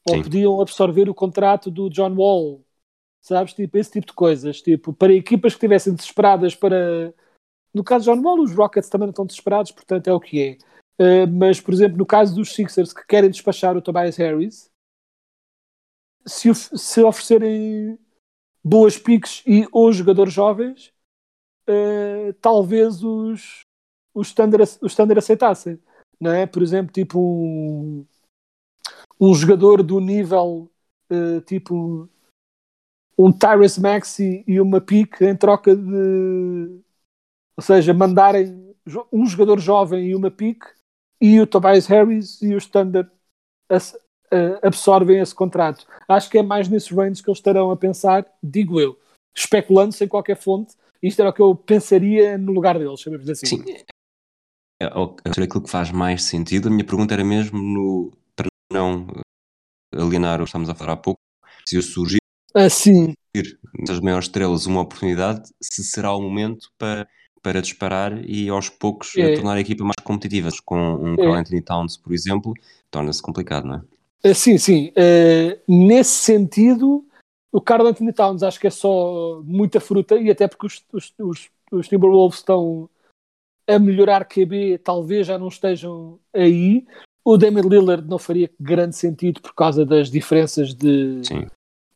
[0.06, 0.22] Ou Sim.
[0.22, 2.62] podiam absorver o contrato do John Wall
[3.20, 3.52] sabes?
[3.52, 4.60] Tipo, esse tipo de coisas.
[4.62, 7.12] Tipo, para equipas que estivessem desesperadas para.
[7.72, 10.42] No caso de John Wall, os Rockets também não estão desesperados, portanto é o que
[10.42, 10.58] é.
[11.00, 14.70] Uh, mas, por exemplo, no caso dos Sixers que querem despachar o Tobias Harris,
[16.26, 17.98] se, se oferecerem
[18.62, 20.92] boas piques e ou jogadores jovens,
[21.68, 23.60] uh, talvez os,
[24.12, 25.80] os standard, os standard aceitassem.
[26.20, 26.46] Não é?
[26.46, 28.06] Por exemplo, tipo um,
[29.18, 30.70] um jogador do nível
[31.10, 32.08] uh, tipo
[33.20, 36.80] um Tyrese Maxi e uma pique em troca de.
[37.56, 38.74] Ou seja, mandarem
[39.12, 40.66] um jogador jovem e uma pique
[41.20, 43.10] e o Tobias Harris e o Standard
[44.62, 45.86] absorvem esse contrato.
[46.08, 48.98] Acho que é mais nesses range que eles estarão a pensar, digo eu,
[49.36, 50.74] especulando sem qualquer fonte.
[51.02, 53.46] Isto era o que eu pensaria no lugar deles, sabemos assim.
[53.46, 53.64] Sim,
[54.80, 56.68] é, é aquilo que faz mais sentido.
[56.68, 59.06] A minha pergunta era mesmo no, para não
[59.94, 61.20] alienar o que estamos a falar há pouco,
[61.66, 62.20] se surgir
[62.54, 63.14] assim
[63.86, 67.08] das maiores estrelas uma oportunidade, se será o momento para,
[67.42, 69.34] para disparar e aos poucos é.
[69.34, 70.48] tornar a equipa mais competitiva.
[70.64, 71.16] Com um é.
[71.16, 72.52] Carl Anthony Towns, por exemplo,
[72.90, 74.30] torna-se complicado, não é?
[74.30, 74.88] Uh, sim, sim.
[74.88, 77.04] Uh, nesse sentido,
[77.52, 81.14] o Carl Anthony Towns acho que é só muita fruta e até porque os, os,
[81.18, 82.88] os, os Timberwolves estão
[83.66, 86.84] a melhorar QB, talvez já não estejam aí.
[87.24, 91.20] O Damian Lillard não faria grande sentido por causa das diferenças de,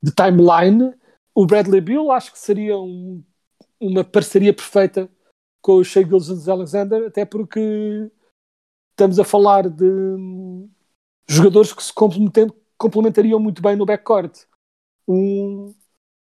[0.05, 0.95] de timeline.
[1.35, 3.25] O Bradley Bill acho que seria um,
[3.81, 5.09] uma parceria perfeita
[5.63, 8.11] com o Shea Gilson Alexander, até porque
[8.91, 9.85] estamos a falar de
[11.27, 11.93] jogadores que se
[12.77, 14.45] complementariam muito bem no backcourt.
[15.09, 15.75] Um,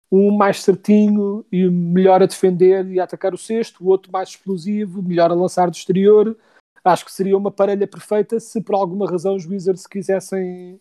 [0.10, 4.30] um mais certinho e melhor a defender e a atacar o cesto, o outro mais
[4.30, 6.38] explosivo, melhor a lançar do exterior.
[6.86, 10.80] Acho que seria uma parelha perfeita se por alguma razão os Wizards quisessem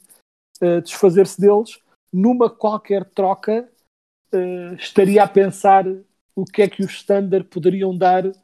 [0.61, 1.81] uh, desfazer-se deles.
[2.13, 3.69] Numa qualquer troca,
[4.35, 5.87] uh, estaria a pensar
[6.35, 8.35] o que é que os Standard poderiam dar uh,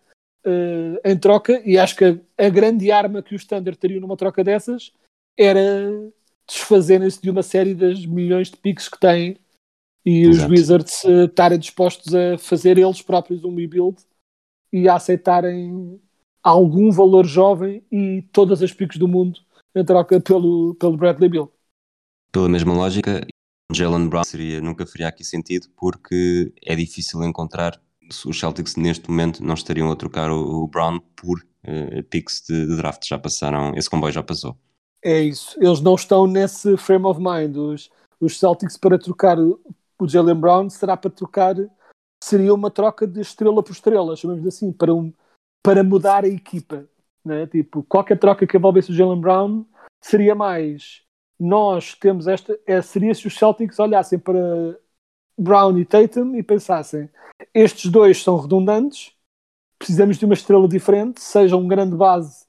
[1.05, 4.43] em troca, e acho que a, a, grande arma que os Standard teriam numa troca
[4.43, 4.93] dessas
[5.39, 5.63] era
[6.47, 9.37] desfazerem-se de uma série das milhões de piques que têm
[10.05, 10.47] e Exato.
[10.47, 13.99] os Wizards uh, estarem dispostos a fazer eles próprios um rebuild
[14.73, 16.01] e a aceitarem
[16.43, 19.41] algum valor jovem e todas as picos do mundo
[19.75, 21.53] em troca pelo, pelo Bradley Bill.
[22.33, 23.27] Pela mesma lógica,
[23.73, 27.81] Jalen Brown seria, nunca faria aqui sentido porque é difícil encontrar
[28.27, 32.77] os Celtics neste momento não estariam a trocar o, Brown por uh, picks de, de,
[32.77, 34.57] draft, já passaram, esse comboio já passou.
[35.05, 37.57] É isso, eles não estão nesse frame of mind.
[37.57, 41.55] Os, os Celtics para trocar o Jalen Brown será para trocar,
[42.23, 45.13] seria uma troca de estrela por estrela, chamamos assim, para, um,
[45.63, 46.89] para mudar a equipa.
[47.25, 47.47] Né?
[47.47, 49.67] Tipo, qualquer troca que envolvesse o Jalen Brown
[50.03, 51.03] seria mais.
[51.39, 52.59] Nós temos esta.
[52.67, 54.79] É, seria se os Celtics olhassem para
[55.37, 57.09] Brown e Tatum e pensassem:
[57.55, 59.13] estes dois são redundantes,
[59.79, 62.47] precisamos de uma estrela diferente, seja um grande base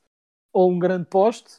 [0.52, 1.58] ou um grande poste,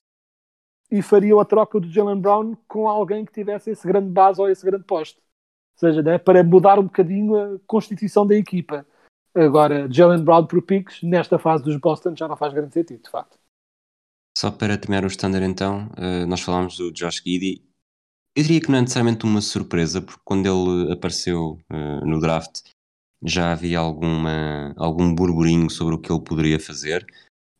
[0.90, 4.48] e fariam a troca do Jalen Brown com alguém que tivesse esse grande base ou
[4.48, 5.20] esse grande poste
[5.80, 8.86] seja, né, para mudar um bocadinho a constituição da equipa.
[9.34, 13.10] Agora, Jalen Brown por Picks, nesta fase dos Boston, já não faz grande sentido, de
[13.10, 13.38] facto.
[14.40, 17.62] Só para terminar o standard então, uh, nós falámos do Josh Giddy.
[18.34, 22.62] Eu diria que não é necessariamente uma surpresa, porque quando ele apareceu uh, no draft
[23.22, 27.04] já havia alguma, algum burburinho sobre o que ele poderia fazer,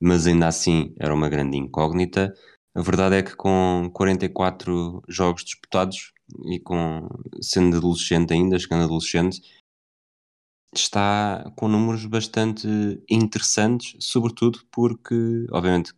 [0.00, 2.32] mas ainda assim era uma grande incógnita.
[2.74, 6.14] A verdade é que com 44 jogos disputados,
[6.46, 7.06] e com
[7.42, 9.42] sendo adolescente ainda, chegando adolescente,
[10.74, 12.66] está com números bastante
[13.10, 15.92] interessantes, sobretudo porque, obviamente,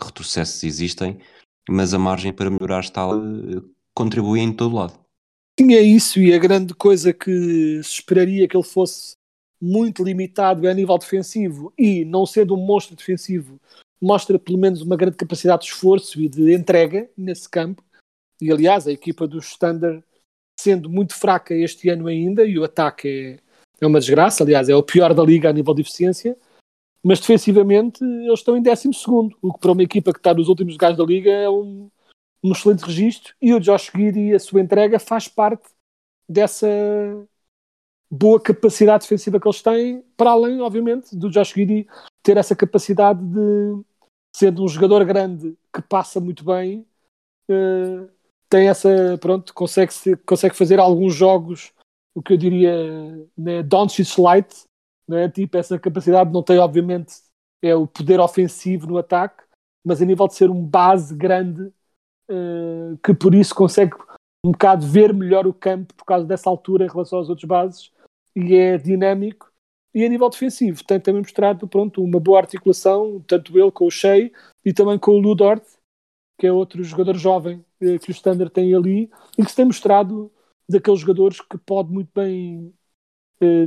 [0.00, 1.18] retrocessos existem,
[1.68, 3.62] mas a margem para melhorar está eh,
[3.94, 4.98] contribui em todo lado.
[5.58, 9.14] Tinha isso e a grande coisa que se esperaria que ele fosse
[9.60, 13.58] muito limitado é a nível defensivo e não sendo um monstro defensivo
[14.00, 17.82] mostra pelo menos uma grande capacidade de esforço e de entrega nesse campo
[18.40, 20.02] e aliás, a equipa do Standard,
[20.58, 23.08] sendo muito fraca este ano ainda, e o ataque
[23.80, 26.36] é, é uma desgraça, aliás, é o pior da liga a nível de eficiência,
[27.06, 28.88] mas defensivamente eles estão em 12,
[29.40, 31.88] o que para uma equipa que está nos últimos lugares da liga é um,
[32.42, 33.32] um excelente registro.
[33.40, 35.68] E o Josh Giddy, a sua entrega, faz parte
[36.28, 36.66] dessa
[38.10, 41.86] boa capacidade defensiva que eles têm, para além, obviamente, do Josh Giddy
[42.24, 43.84] ter essa capacidade de,
[44.34, 46.84] sendo um jogador grande que passa muito bem,
[47.48, 48.10] uh,
[48.48, 49.92] tem essa, pronto, consegue,
[50.26, 51.72] consegue fazer alguns jogos,
[52.16, 52.74] o que eu diria,
[53.38, 54.65] né, Doncic light,
[55.08, 57.14] né, tipo essa capacidade, não tem obviamente
[57.62, 59.42] é o poder ofensivo no ataque,
[59.84, 61.62] mas a nível de ser um base grande,
[62.30, 63.94] uh, que por isso consegue
[64.44, 67.90] um bocado ver melhor o campo por causa dessa altura em relação aos outros bases,
[68.34, 69.50] e é dinâmico.
[69.94, 73.90] E a nível defensivo, tem também mostrado pronto, uma boa articulação, tanto ele com o
[73.90, 74.30] Shea
[74.62, 75.64] e também com o Ludort,
[76.38, 79.64] que é outro jogador jovem eh, que o Standard tem ali e que se tem
[79.64, 80.30] mostrado
[80.68, 82.74] daqueles jogadores que pode muito bem,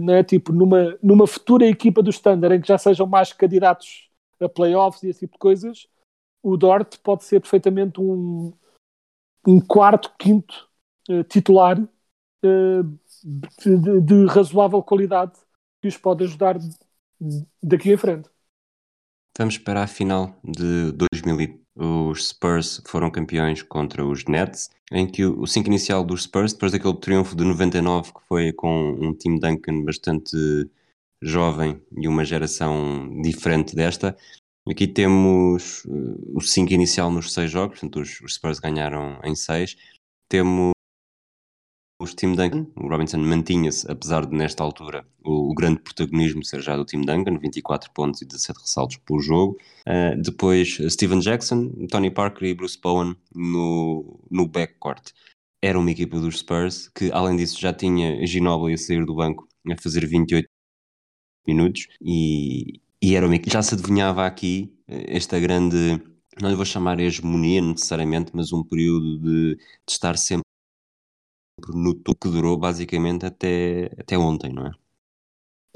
[0.02, 0.24] não é?
[0.24, 5.04] tipo, numa, numa futura equipa do Standard em que já sejam mais candidatos a playoffs
[5.04, 5.88] e esse tipo de coisas,
[6.42, 8.54] o Dort pode ser perfeitamente um,
[9.46, 10.70] um quarto, quinto
[11.10, 12.84] uh, titular uh,
[13.24, 15.34] de, de, razoável qualidade
[15.82, 16.58] que os pode ajudar
[17.62, 18.30] daqui em frente.
[19.38, 25.26] Vamos para a final de 2000 os Spurs foram campeões contra os Nets, em que
[25.26, 29.40] o 5 inicial dos Spurs, depois daquele triunfo de 99, que foi com um time
[29.40, 30.36] Duncan bastante
[31.22, 34.18] jovem e uma geração diferente desta,
[34.70, 39.78] aqui temos uh, o 5 inicial nos 6 jogos, portanto os Spurs ganharam em 6,
[40.28, 40.72] temos
[42.00, 46.62] os Tim Duncan, o Robinson mantinha-se, apesar de nesta altura o, o, grande protagonismo ser
[46.62, 49.58] já do Tim Duncan, 24 pontos e 17 ressaltos por jogo.
[49.86, 55.12] Uh, depois Steven Jackson, Tony Parker e Bruce Bowen no, no backcourt.
[55.62, 59.46] Era uma equipa dos Spurs que, além disso, já tinha Ginobili a sair do banco
[59.70, 60.48] a fazer 28
[61.46, 66.02] minutos e, e era uma, já se adivinhava aqui eh, esta grande,
[66.42, 70.49] não lhe vou chamar hegemonia necessariamente, mas um período de, de estar sempre
[71.68, 74.72] no topo que durou basicamente até, até ontem, não é?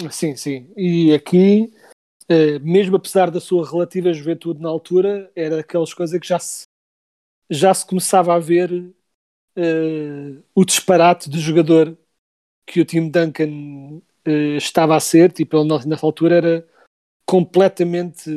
[0.09, 0.71] Sim, sim.
[0.75, 1.71] E aqui,
[2.27, 6.63] eh, mesmo apesar da sua relativa juventude na altura, era aquelas coisas que já se,
[7.49, 11.97] já se começava a ver uh, o disparate de jogador
[12.65, 15.31] que o Tim Duncan uh, estava a ser.
[15.31, 16.67] Tipo, ele nessa altura era
[17.25, 18.29] completamente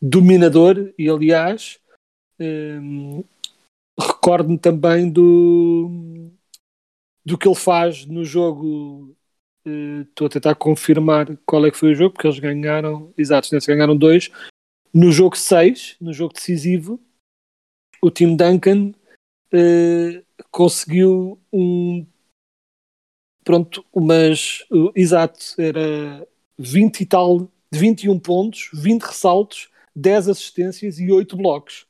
[0.00, 1.80] dominador e, aliás,
[3.98, 6.30] recordo-me também do,
[7.24, 9.16] do que ele faz no jogo.
[9.64, 13.12] Eh, estou uh, a tentar confirmar qual é que foi o jogo, porque eles ganharam,
[13.16, 14.30] exato, eles ganharam dois.
[14.92, 17.00] No jogo 6, no jogo decisivo,
[18.00, 18.92] o time Duncan
[19.52, 22.06] uh, conseguiu um.
[23.44, 26.26] Pronto, mas uh, exato, era
[26.58, 31.86] 20 e tal, 21 pontos, 20 ressaltos, 10 assistências e 8 blocos.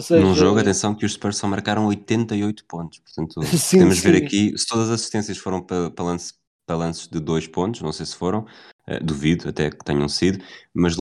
[0.00, 2.98] Seja, Num jogo, atenção que os Spurs só marcaram 88 pontos.
[2.98, 4.10] Portanto, sim, podemos sim.
[4.10, 6.34] ver aqui, se todas as assistências foram para, para, lance,
[6.66, 8.40] para lances de 2 pontos, não sei se foram,
[8.88, 10.42] uh, duvido até que tenham sido,
[10.74, 10.96] mas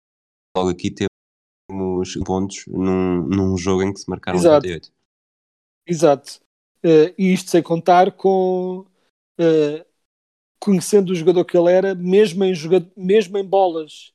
[0.56, 4.66] logo aqui temos pontos num, num jogo em que se marcaram Exato.
[4.66, 4.92] 88.
[5.86, 6.40] Exato.
[6.84, 8.84] Uh, e isto sem contar com
[9.40, 9.86] uh,
[10.60, 14.12] conhecendo o jogador que ele era, mesmo em, jogado, mesmo em bolas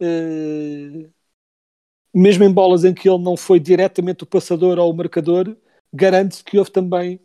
[0.00, 1.10] uh,
[2.14, 5.56] mesmo em bolas em que ele não foi diretamente o passador ou o marcador,
[5.92, 7.20] garante que houve também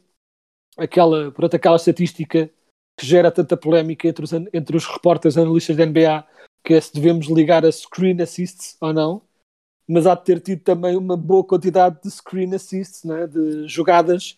[0.77, 2.49] aquela, pronto, aquela estatística
[2.97, 6.25] que gera tanta polémica entre os, entre os repórteres analistas da NBA,
[6.63, 9.21] que é se devemos ligar a screen assists ou não,
[9.87, 14.37] mas há de ter tido também uma boa quantidade de screen assists, né, de jogadas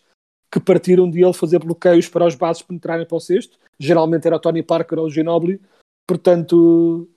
[0.50, 3.56] que partiram de ele fazer bloqueios para os bases penetrarem para o cesto.
[3.78, 5.60] Geralmente era o Tony Parker ou o Ginobili,
[6.06, 7.08] portanto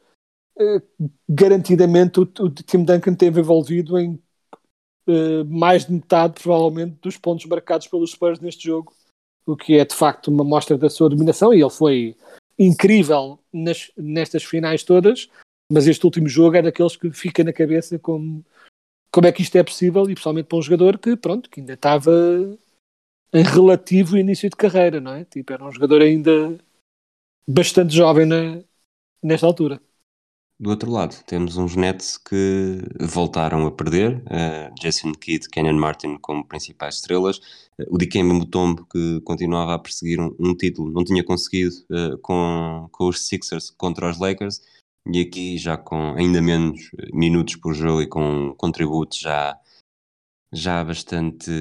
[1.28, 4.20] garantidamente o, o Tim Duncan teve envolvido em
[5.08, 8.94] uh, mais de metade, provavelmente, dos pontos marcados pelos Spurs neste jogo,
[9.46, 11.54] o que é de facto uma mostra da sua dominação.
[11.54, 12.16] E ele foi
[12.58, 15.30] incrível nas, nestas finais todas,
[15.72, 18.46] mas este último jogo é daqueles que fica na cabeça como,
[19.12, 21.74] como é que isto é possível, e pessoalmente para um jogador que, pronto, que ainda
[21.74, 22.12] estava
[23.34, 25.26] em relativo início de carreira, não é?
[25.26, 26.56] Tipo, era um jogador ainda
[27.48, 28.64] bastante jovem na,
[29.22, 29.82] nesta altura.
[30.64, 36.18] Do outro lado, temos uns Nets que voltaram a perder, uh, Jason Kidd, Kenyon Martin
[36.18, 37.40] como principais estrelas,
[37.78, 42.18] uh, o Dikembe Mutombo que continuava a perseguir um, um título, não tinha conseguido uh,
[42.20, 44.62] com, com os Sixers contra os Lakers,
[45.06, 46.80] e aqui já com ainda menos
[47.12, 49.60] minutos por jogo e com contributos já,
[50.54, 51.52] já bastante,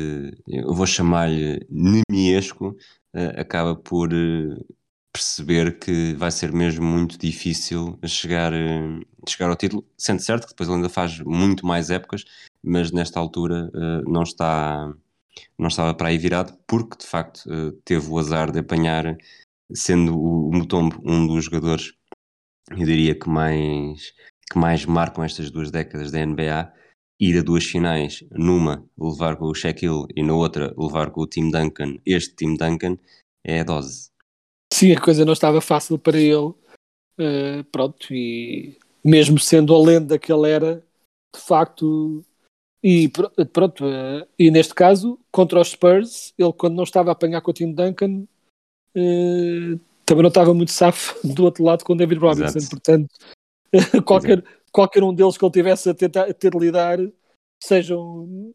[0.47, 2.77] eu vou chamar-lhe nemiesco,
[3.37, 4.11] acaba por
[5.13, 10.53] perceber que vai ser mesmo muito difícil chegar, eh, chegar ao título, sendo certo que
[10.53, 12.25] depois ele ainda faz muito mais épocas,
[12.63, 14.93] mas nesta altura uh, não está
[15.59, 19.17] não estava para aí virado, porque de facto uh, teve o azar de apanhar,
[19.73, 21.95] sendo o Mutombo um dos jogadores,
[22.71, 24.13] eu diria que mais,
[24.51, 26.73] que mais marcam estas duas décadas da NBA,
[27.21, 31.27] ir a duas finais, numa levar com o Shaquille e na outra levar com o
[31.27, 32.99] Tim Duncan, este Tim Duncan,
[33.45, 34.12] é a dose
[34.83, 36.53] sim, a coisa não estava fácil para ele.
[37.19, 40.83] Uh, pronto, e mesmo sendo a lenda que ele era,
[41.35, 42.25] de facto,
[42.83, 43.09] e
[43.53, 47.51] pronto, uh, e neste caso, contra os Spurs, ele quando não estava a apanhar com
[47.51, 48.25] o time Duncan,
[48.97, 52.71] uh, também não estava muito safo do outro lado com o David Robinson, Exato.
[52.71, 53.15] portanto,
[54.05, 56.99] qualquer, qualquer um deles que ele tivesse a, tentar, a ter de lidar,
[57.63, 58.53] sejam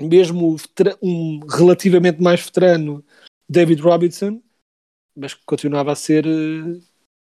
[0.00, 0.56] mesmo
[1.02, 3.04] um relativamente mais veterano
[3.48, 4.40] David Robinson,
[5.18, 6.80] mas continuava a ser eh,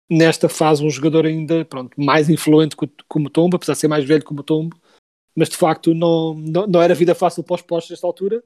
[0.10, 2.76] nesta fase um jogador ainda pronto, mais influente
[3.08, 4.76] como Tombo, apesar de ser mais velho como Tombo,
[5.36, 8.44] mas de facto não, não, não era vida fácil para os postos nesta altura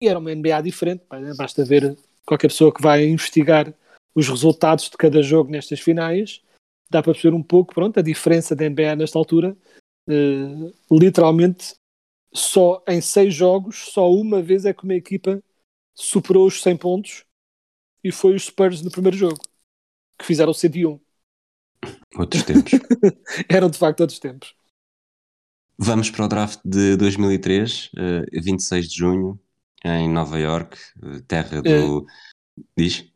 [0.00, 1.32] e era uma NBA diferente, né?
[1.36, 3.74] basta ver qualquer pessoa que vai investigar
[4.14, 6.42] os resultados de cada jogo nestas finais,
[6.90, 9.56] dá para perceber um pouco pronto, a diferença da NBA nesta altura.
[10.08, 11.74] Uh, literalmente,
[12.32, 15.42] só em seis jogos, só uma vez é que uma equipa
[15.94, 17.24] superou os 100 pontos
[18.02, 19.40] e foi os Spurs no primeiro jogo,
[20.18, 21.00] que fizeram 101.
[22.16, 22.72] Outros tempos.
[23.48, 24.54] Eram de facto outros tempos.
[25.78, 29.40] Vamos para o draft de 2003, uh, 26 de junho,
[29.84, 30.76] em Nova York,
[31.26, 32.06] terra do, uh,
[32.76, 33.10] Diz?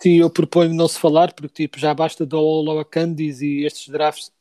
[0.00, 3.88] Sim, eu proponho não se falar, porque tipo, já basta do All Candies e estes
[3.88, 4.32] drafts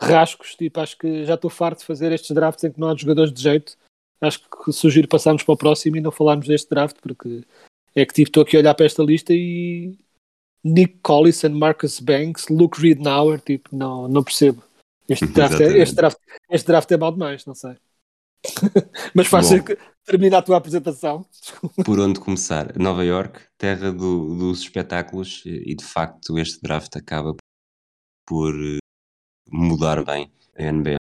[0.00, 2.96] rascos, tipo, acho que já estou farto de fazer estes drafts em que não há
[2.96, 3.76] jogadores de jeito.
[4.20, 7.42] Acho que sugiro passarmos para o próximo e não falarmos deste draft, porque
[7.94, 9.98] é que tipo, estou aqui a olhar para esta lista e
[10.64, 14.62] Nick Collison, Marcus Banks, Luke Ridnour, tipo, não, não percebo.
[15.08, 16.18] Este draft, é, este, draft,
[16.50, 17.76] este draft é mal demais, não sei.
[19.14, 21.26] Mas faz que termina a tua apresentação.
[21.84, 22.78] Por onde começar?
[22.78, 27.34] Nova York, terra do, dos espetáculos, e de facto este draft acaba
[28.26, 28.78] por eh,
[29.50, 30.96] mudar bem a NBA.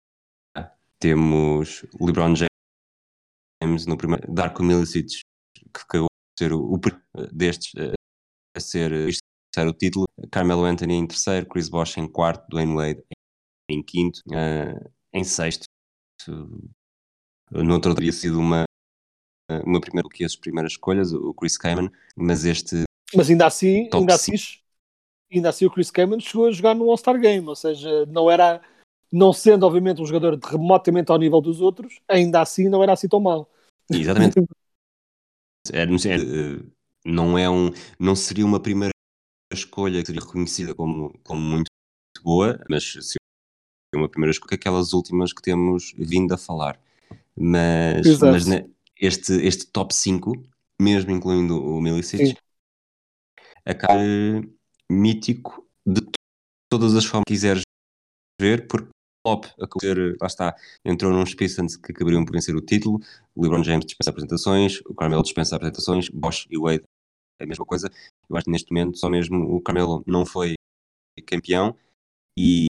[0.99, 5.21] Temos LeBron James no primeiro, Darko Milicic,
[5.55, 5.87] que
[6.39, 6.79] ser o, o
[7.33, 7.95] destes eh,
[8.57, 8.91] a ser
[9.53, 13.03] terceiro título, Carmelo Anthony em terceiro, Chris Bosh em quarto, Dwayne Wade
[13.69, 15.65] em quinto, uh, em sexto.
[17.53, 18.65] Outro teria sido uma,
[19.65, 22.85] uma primeira que as primeiras escolhas, o Chris Kaman, mas este.
[23.15, 24.35] Mas ainda assim, ainda assim,
[25.33, 28.61] ainda assim o Chris Kaman chegou a jogar no All-Star Game, ou seja, não era,
[29.11, 33.09] não sendo obviamente um jogador remotamente ao nível dos outros, ainda assim não era assim
[33.09, 33.51] tão mal.
[33.91, 34.37] Exatamente.
[35.75, 35.87] é,
[37.05, 38.93] não é um, não seria uma primeira
[39.53, 41.71] escolha que seria reconhecida como, como muito
[42.23, 43.19] boa, mas se
[43.95, 46.81] uma primeira escolha, aquelas últimas que temos vindo a falar.
[47.37, 48.69] Mas, mas né,
[49.01, 50.33] este, este top 5,
[50.81, 52.37] mesmo incluindo o Milicic,
[53.65, 54.01] acaba
[54.91, 56.01] mítico de
[56.71, 57.63] todas as formas que quiseres
[58.41, 58.91] ver, porque
[59.29, 62.99] Pop acabou ser, lá está, entrou num Pistons que acabariam por vencer o título,
[63.35, 66.83] o LeBron James dispensa apresentações, o Carmelo dispensa apresentações, Bosch e Wade
[67.39, 67.91] a mesma coisa.
[68.29, 70.55] Eu acho que neste momento só mesmo o Carmelo não foi
[71.27, 71.77] campeão
[72.39, 72.67] e,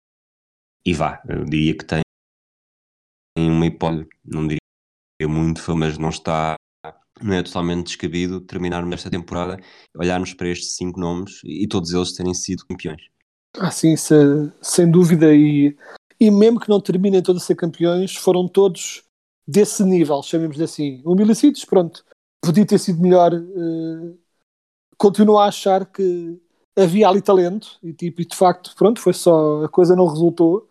[0.86, 2.01] e vá, eu diria que tem
[3.38, 4.60] uma hipótese, não diria
[5.28, 6.56] muito mas não está,
[7.22, 9.62] não é totalmente descabido terminarmos esta temporada,
[9.93, 13.01] olharmos para estes cinco nomes e todos eles terem sido campeões.
[13.58, 14.16] Ah, sim, se,
[14.62, 15.78] sem dúvida, e,
[16.20, 19.03] e mesmo que não terminem todos a ser campeões, foram todos
[19.47, 21.01] desse nível, chamemos assim.
[21.05, 22.03] O Milicites, pronto,
[22.43, 24.18] podia ter sido melhor, uh,
[24.97, 26.39] continuo a achar que
[26.78, 30.68] havia ali talento e, tipo, e de facto, pronto, foi só, a coisa não resultou.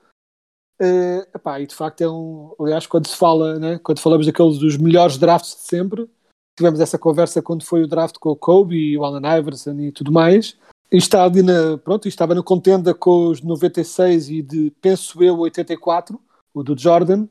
[0.81, 2.53] Uh, epá, e de facto é um.
[2.59, 6.11] Aliás, quando se fala, né, quando falamos daqueles dos melhores drafts de sempre,
[6.59, 9.93] tivemos essa conversa quando foi o draft com o Kobe e o Allen Iverson e
[9.93, 10.57] tudo mais.
[10.95, 15.41] E está ali na, pronto, estava na contenda com os 96 e de, penso eu,
[15.41, 16.23] 84,
[16.55, 17.27] o do Jordan,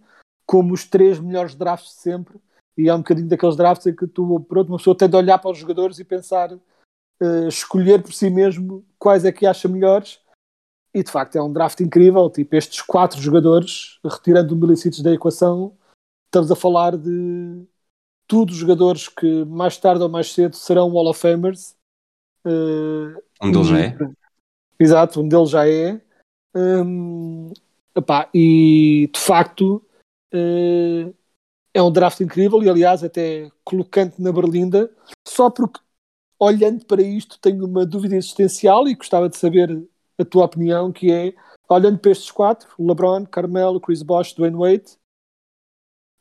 [0.45, 2.41] como os três melhores drafts de sempre.
[2.77, 5.37] E é um bocadinho daqueles drafts em que tu, pronto, uma pessoa tem de olhar
[5.37, 10.19] para os jogadores e pensar, uh, escolher por si mesmo quais é que acha melhores
[10.93, 12.29] e de facto é um draft incrível.
[12.29, 15.73] Tipo, estes quatro jogadores, retirando o Milicites da equação,
[16.25, 17.63] estamos a falar de
[18.27, 21.77] todos jogadores que mais tarde ou mais cedo serão Wall of Famers.
[23.41, 23.97] Um deles já é.
[24.79, 26.01] Exato, um deles já é.
[26.55, 27.51] Um,
[27.95, 29.83] epá, e de facto
[30.33, 31.13] uh,
[31.73, 34.91] é um draft incrível e aliás até colocante na berlinda,
[35.27, 35.79] só porque
[36.39, 39.87] olhando para isto tenho uma dúvida existencial e gostava de saber
[40.19, 41.33] a tua opinião, que é,
[41.69, 44.97] olhando para estes quatro, LeBron, Carmelo, Chris Bosh, Dwayne Wade,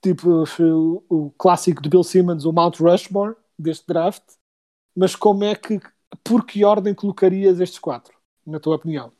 [0.03, 4.23] tipo o, o clássico de Bill Simmons, o Mount Rushmore deste draft,
[4.97, 5.81] mas como é que,
[6.23, 8.15] por que ordem colocarias estes quatro,
[8.47, 9.13] na tua opinião?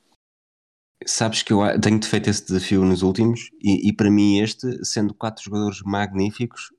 [1.05, 5.13] Sabes que eu tenho feito esse desafio nos últimos e, e, para mim este, sendo
[5.13, 6.73] quatro jogadores magníficos,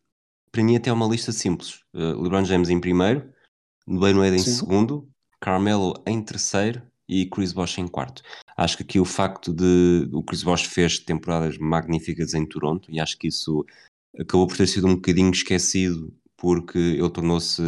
[0.51, 1.81] para mim até é uma lista simples.
[1.93, 3.29] Uh, LeBron James em primeiro,
[3.87, 4.51] Dwayne Wade em Sim.
[4.53, 5.09] segundo,
[5.41, 8.21] Carmelo em terceiro e Chris Bosh em quarto.
[8.55, 12.99] Acho que aqui o facto de o Chris Bosh fez temporadas magníficas em Toronto e
[12.99, 13.65] acho que isso
[14.17, 17.61] acabou por ter sido um bocadinho esquecido porque ele tornou-se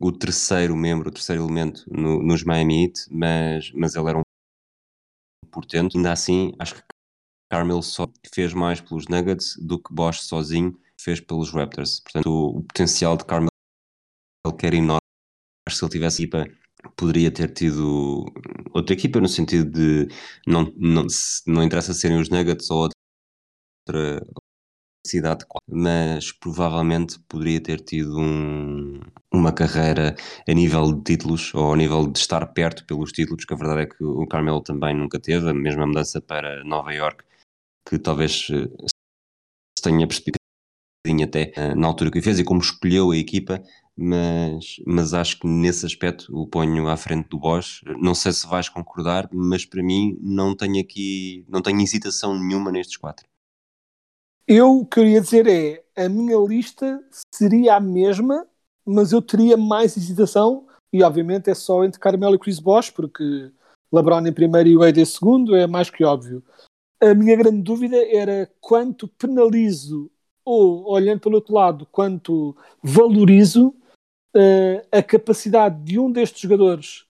[0.00, 4.22] o terceiro membro, o terceiro elemento no, nos Miami Heat, mas, mas ele era um
[5.50, 5.96] portento.
[5.96, 6.82] Ainda assim, acho que
[7.50, 12.00] Carmel só fez mais pelos Nuggets do que Bosch sozinho fez pelos Raptors.
[12.00, 13.48] Portanto, o, o potencial de Carmel
[14.58, 15.00] que era enorme.
[15.68, 16.46] Acho que se ele tivesse equipa
[16.96, 18.24] poderia ter tido
[18.72, 20.14] outra equipa no sentido de
[20.46, 21.06] não, não,
[21.46, 22.88] não interessa serem os Nuggets ou
[23.86, 24.24] outra
[25.08, 29.00] cidade, mas provavelmente poderia ter tido um,
[29.32, 30.14] uma carreira
[30.48, 33.82] a nível de títulos ou a nível de estar perto pelos títulos, que a verdade
[33.82, 37.24] é que o Carmelo também nunca teve, a mesma mudança para Nova York,
[37.88, 38.68] que talvez eh,
[39.78, 40.38] se tenha percebido
[41.24, 43.62] até eh, na altura que fez e como escolheu a equipa,
[43.96, 47.82] mas, mas acho que nesse aspecto o ponho à frente do Bosch.
[48.00, 52.70] Não sei se vais concordar, mas para mim não tenho aqui, não tenho hesitação nenhuma
[52.70, 53.26] nestes quatro.
[54.50, 58.48] Eu o que eu ia dizer é, a minha lista seria a mesma,
[58.82, 63.52] mas eu teria mais hesitação e obviamente é só entre Carmelo e Chris Bosh, porque
[63.92, 66.42] LeBron em primeiro e Wade em segundo, é mais que óbvio.
[66.98, 70.10] A minha grande dúvida era quanto penalizo,
[70.42, 73.68] ou olhando pelo outro lado, quanto valorizo
[74.34, 77.04] uh, a capacidade de um destes jogadores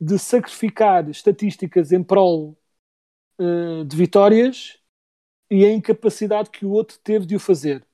[0.00, 2.56] de sacrificar estatísticas em prol
[3.40, 4.78] uh, de vitórias
[5.50, 7.84] e a incapacidade que o outro teve de o fazer.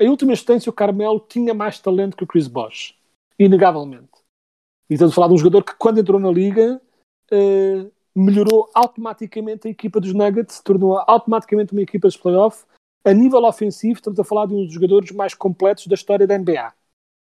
[0.00, 2.94] Em última instância, o Carmelo tinha mais talento que o Chris Bosh,
[3.38, 4.08] inegavelmente.
[4.88, 6.80] E estamos a falar de um jogador que, quando entrou na liga,
[7.32, 12.64] uh, melhorou automaticamente a equipa dos Nuggets, se tornou automaticamente uma equipa de playoff.
[13.04, 16.38] A nível ofensivo, estamos a falar de um dos jogadores mais completos da história da
[16.38, 16.72] NBA.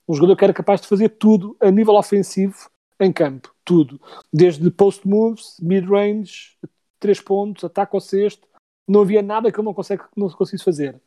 [0.08, 3.54] Um jogador que era capaz de fazer tudo a nível ofensivo em campo.
[3.64, 4.00] Tudo.
[4.32, 6.58] Desde post moves, mid-range,
[7.00, 8.48] três pontos, ataque ao sexto.
[8.88, 11.02] Não havia nada que ele não, consegue, não conseguisse fazer.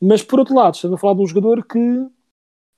[0.00, 1.78] Mas, por outro lado, estamos a falar de um jogador que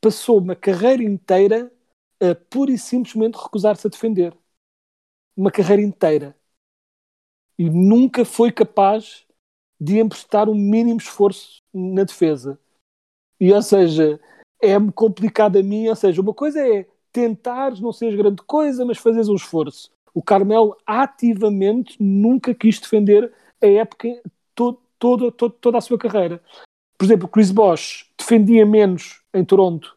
[0.00, 1.72] passou uma carreira inteira
[2.20, 4.36] a pura e simplesmente recusar-se a defender.
[5.36, 6.36] Uma carreira inteira
[7.58, 9.26] e nunca foi capaz
[9.80, 12.58] de emprestar um mínimo esforço na defesa.
[13.40, 14.20] E, ou seja,
[14.62, 18.98] é-me complicado a mim, ou seja, uma coisa é tentares, não seres grande coisa, mas
[18.98, 19.90] fazeres um esforço.
[20.14, 24.20] O Carmelo ativamente nunca quis defender a época,
[24.98, 26.42] todo, toda, toda, a sua carreira.
[26.98, 29.96] Por exemplo, Chris Bosh defendia menos em Toronto,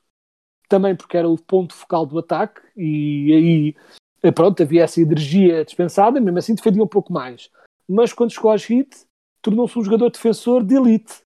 [0.69, 3.75] também porque era o ponto focal do ataque, e aí
[4.21, 7.49] eh, pronto, havia essa energia dispensada, mesmo assim defendia um pouco mais.
[7.89, 9.05] Mas quando chegou às hit,
[9.41, 11.21] tornou-se um jogador defensor de elite.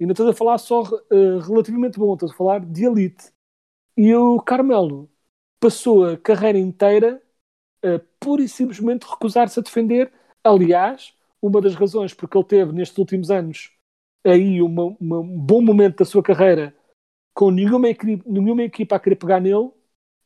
[0.00, 3.32] E não estou a falar só uh, relativamente bom, estou a falar de elite.
[3.96, 5.08] E o Carmelo
[5.60, 7.22] passou a carreira inteira
[7.84, 10.12] a pura e simplesmente recusar-se a defender.
[10.42, 11.13] Aliás,
[11.46, 13.70] uma das razões porque ele teve nestes últimos anos
[14.24, 16.74] aí uma, uma, um bom momento da sua carreira
[17.34, 17.88] com nenhuma,
[18.24, 19.70] nenhuma equipa a querer pegar nele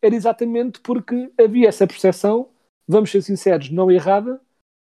[0.01, 2.51] era exatamente porque havia essa percepção,
[2.87, 4.41] vamos ser sinceros, não errada,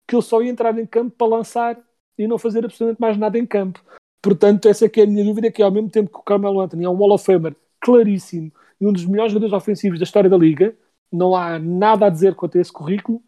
[0.07, 1.79] que ele só ia entrar em campo para lançar
[2.17, 3.79] e não fazer absolutamente mais nada em campo.
[4.19, 6.89] Portanto, essa é a minha dúvida, que ao mesmo tempo que o Carmelo Anthony é
[6.89, 10.75] um Hall of Famer claríssimo e um dos melhores jogadores ofensivos da história da Liga,
[11.11, 13.21] não há nada a dizer quanto a esse currículo,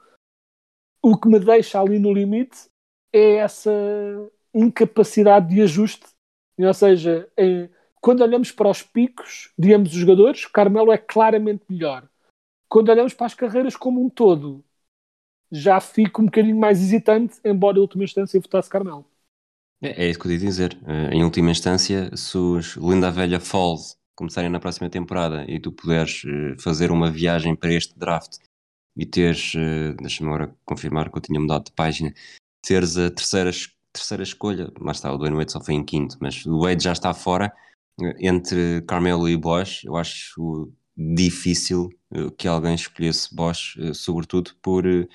[1.03, 2.67] o que me deixa ali no limite
[3.13, 3.71] é essa
[4.53, 6.05] incapacidade de ajuste.
[6.57, 7.29] Ou seja,
[8.01, 12.07] quando olhamos para os picos de ambos os jogadores, Carmelo é claramente melhor.
[12.69, 14.63] Quando olhamos para as carreiras como um todo,
[15.51, 19.05] já fico um bocadinho mais hesitante, embora em última instância votasse Carmelo.
[19.81, 20.77] É, é isso que eu ia dizer.
[20.83, 25.71] Uh, em última instância, se os Linda Velha Falls começarem na próxima temporada e tu
[25.71, 28.37] puderes uh, fazer uma viagem para este draft
[28.95, 32.13] e teres, uh, deixa-me agora confirmar que eu tinha mudado de página,
[32.65, 33.51] teres a terceira,
[33.93, 36.91] terceira escolha, lá está, o Dwayne Wade só foi em quinto, mas o Wade já
[36.91, 37.53] está fora,
[38.19, 44.85] entre Carmelo e Bosch, eu acho difícil eh, que alguém escolhesse Bosch, eh, sobretudo por
[44.85, 45.07] eh,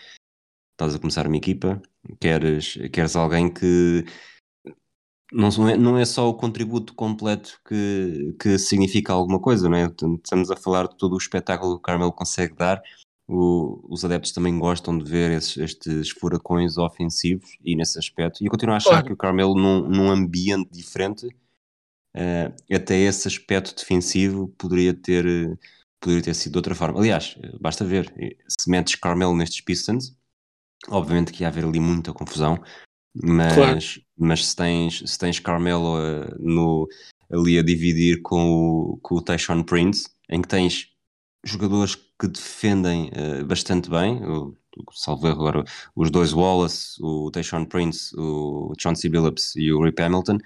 [0.72, 1.80] estás a começar uma equipa,
[2.20, 4.04] queres, queres alguém que
[5.32, 5.48] não
[5.78, 9.86] não é só o contributo completo que, que significa alguma coisa, não é?
[9.86, 12.82] Estamos a falar de todo o espetáculo que o Carmelo consegue dar.
[13.32, 18.42] O, os adeptos também gostam de ver esses, estes furacões ofensivos e nesse aspecto.
[18.42, 23.28] E eu continuo a achar que o Carmelo, num, num ambiente diferente, uh, até esse
[23.28, 25.24] aspecto defensivo poderia ter,
[26.00, 26.98] poderia ter sido de outra forma.
[26.98, 28.12] Aliás, basta ver,
[28.48, 30.12] se metes Carmelo nestes Pistons,
[30.88, 32.60] obviamente que ia haver ali muita confusão,
[33.14, 33.78] mas, claro.
[34.18, 36.88] mas se, tens, se tens Carmelo uh, no,
[37.32, 40.88] ali a dividir com o, com o Tayshaun Prince, em que tens
[41.44, 44.56] jogadores que defendem uh, bastante bem, o,
[44.92, 45.64] salvo erro agora,
[45.96, 50.38] os dois Wallace, o Tayshaun Prince, o Chauncey Billups e o Rip Hamilton,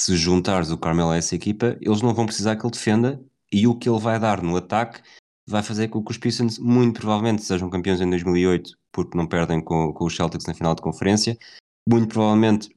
[0.00, 3.20] se juntares o Carmelo a essa equipa, eles não vão precisar que ele defenda
[3.52, 5.00] e o que ele vai dar no ataque
[5.48, 9.60] vai fazer com que os Pistons muito provavelmente sejam campeões em 2008 porque não perdem
[9.60, 11.38] com, com os Celtics na final de conferência,
[11.88, 12.68] muito provavelmente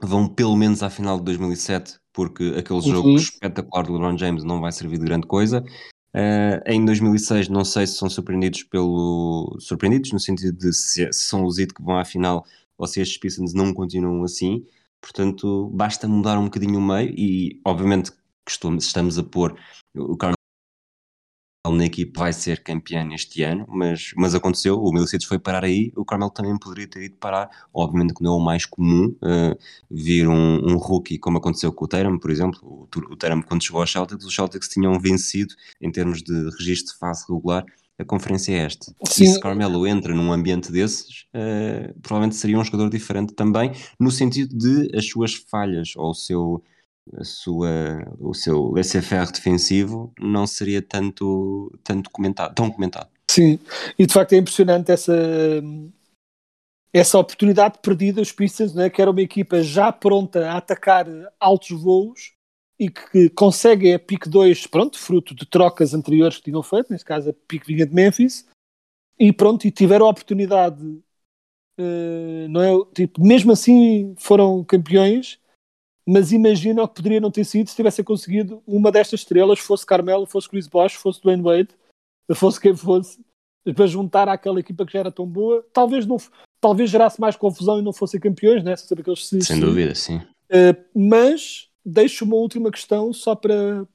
[0.00, 2.90] vão pelo menos à final de 2007 porque aquele uhum.
[2.90, 5.64] jogo espetacular do LeBron James não vai servir de grande coisa.
[6.14, 11.20] Uh, em 2006 não sei se são surpreendidos pelo surpreendidos no sentido de se, se
[11.24, 12.44] são os IT que vão à final
[12.76, 14.64] ou se estes Pistons não continuam assim.
[15.00, 18.12] Portanto, basta mudar um bocadinho o meio e, obviamente,
[18.48, 19.58] estamos a pôr
[19.94, 20.36] o Carmelo
[21.70, 25.92] na equipe vai ser campeão este ano, mas, mas aconteceu, o Milicites foi parar aí,
[25.94, 29.56] o Carmelo também poderia ter ido parar, obviamente que não é o mais comum uh,
[29.88, 33.62] vir um, um, rookie como aconteceu com o Teram, por exemplo, o, o Teram quando
[33.62, 37.64] chegou aos Celtics, os Celtics tinham vencido em termos de registro de fase regular
[37.98, 38.92] a conferência é esta.
[39.04, 39.24] Sim.
[39.24, 44.10] E se Carmelo entra num ambiente desses, uh, provavelmente seria um jogador diferente também, no
[44.10, 46.62] sentido de as suas falhas ou o seu,
[47.14, 47.68] a sua,
[48.18, 53.08] o seu laissez-faire defensivo não seria tanto, tanto comentado, tão comentado.
[53.30, 53.58] Sim,
[53.98, 55.14] e de facto é impressionante essa,
[56.92, 61.06] essa oportunidade perdida, os Pistons, né, que era uma equipa já pronta a atacar
[61.40, 62.34] altos voos
[62.78, 67.06] e que consegue a pick 2, pronto, fruto de trocas anteriores que tinham feito, neste
[67.06, 68.46] caso a pick vinha de Memphis,
[69.18, 72.72] e pronto, e tiveram a oportunidade, uh, não é?
[72.94, 75.38] Tipo, mesmo assim foram campeões,
[76.06, 79.86] mas imagina o que poderia não ter sido se tivessem conseguido uma destas estrelas, fosse
[79.86, 81.68] Carmelo, fosse Chris Bosh, fosse Dwayne Wade,
[82.34, 83.20] fosse quem fosse,
[83.74, 86.16] para juntar àquela equipa que já era tão boa, talvez não
[86.60, 88.76] talvez gerasse mais confusão e não fossem campeões, né?
[88.76, 90.18] Saber que eles se, Sem dúvida, sim.
[90.18, 93.86] Uh, mas deixo uma última questão só para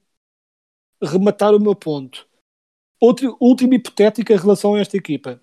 [1.02, 2.28] rematar o meu ponto.
[3.00, 5.40] Outra, última hipotética em relação a esta equipa.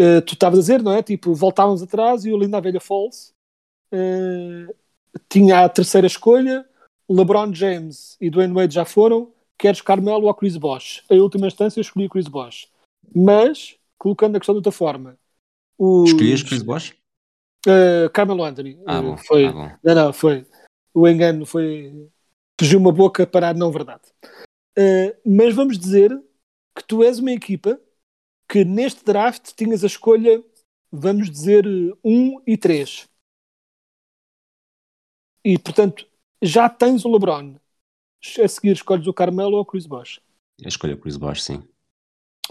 [0.00, 1.02] Uh, tu estavas a dizer, não é?
[1.02, 3.32] Tipo, voltávamos atrás e o Linda Velha Falls
[3.92, 4.74] uh,
[5.28, 6.66] tinha a terceira escolha.
[7.08, 9.32] LeBron James e Dwayne Wade já foram.
[9.58, 11.02] Queres Carmelo ou Chris Bosh?
[11.10, 12.68] Em última instância, escolhi Chris Bosh.
[13.14, 15.18] Mas, colocando a questão de outra forma,
[15.78, 16.10] os...
[16.10, 16.94] Escolhias Chris Bosh?
[17.66, 18.78] Uh, Carmelo Anthony.
[18.86, 19.16] Ah, bom.
[19.16, 19.70] Foi, ah, bom.
[19.82, 20.46] Não, não, foi.
[20.94, 22.08] O engano foi.
[22.60, 24.02] Fugiu uma boca para a não verdade.
[24.78, 26.10] Uh, mas vamos dizer
[26.74, 27.80] que tu és uma equipa
[28.48, 30.42] que neste draft tinhas a escolha,
[30.90, 31.66] vamos dizer,
[32.04, 33.08] 1 e 3.
[35.48, 36.06] E portanto,
[36.42, 37.54] já tens o LeBron.
[38.38, 40.20] A seguir escolhes o Carmelo ou o Chris Bosh.
[40.62, 41.62] A escolha o Chris Bosh, sim.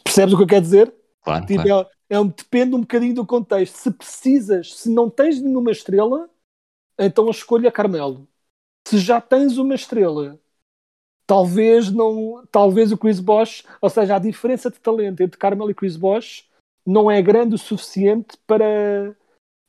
[0.03, 0.95] Percebes o que eu quero dizer?
[1.21, 1.87] Claro, Tipo, claro.
[2.09, 3.75] é- é um- depende um bocadinho do contexto.
[3.75, 6.27] Se precisas, se não tens nenhuma estrela,
[6.97, 8.27] então a escolha Carmelo.
[8.87, 10.39] Se já tens uma estrela,
[11.27, 15.75] talvez não, talvez o Chris Bosh, ou seja, a diferença de talento entre Carmelo e
[15.75, 16.49] Chris Bosh
[16.83, 19.15] não é grande o suficiente para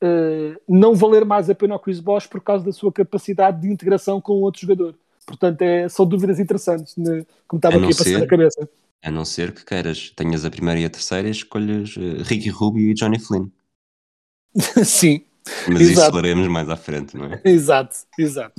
[0.00, 3.68] eh, não valer mais a pena ao Chris Bosh por causa da sua capacidade de
[3.68, 4.94] integração com outro jogador.
[5.26, 8.68] Portanto, é, são dúvidas interessantes, né, como estava A aqui a passar na cabeça.
[9.02, 12.48] A não ser que queiras, tenhas a primeira e a terceira e escolhas eh, Ricky
[12.48, 13.48] Rubio e Johnny Flynn.
[14.84, 15.24] Sim,
[15.68, 16.10] Mas isso Exato.
[16.10, 17.40] falaremos mais à frente, não é?
[17.44, 18.54] exato, exato.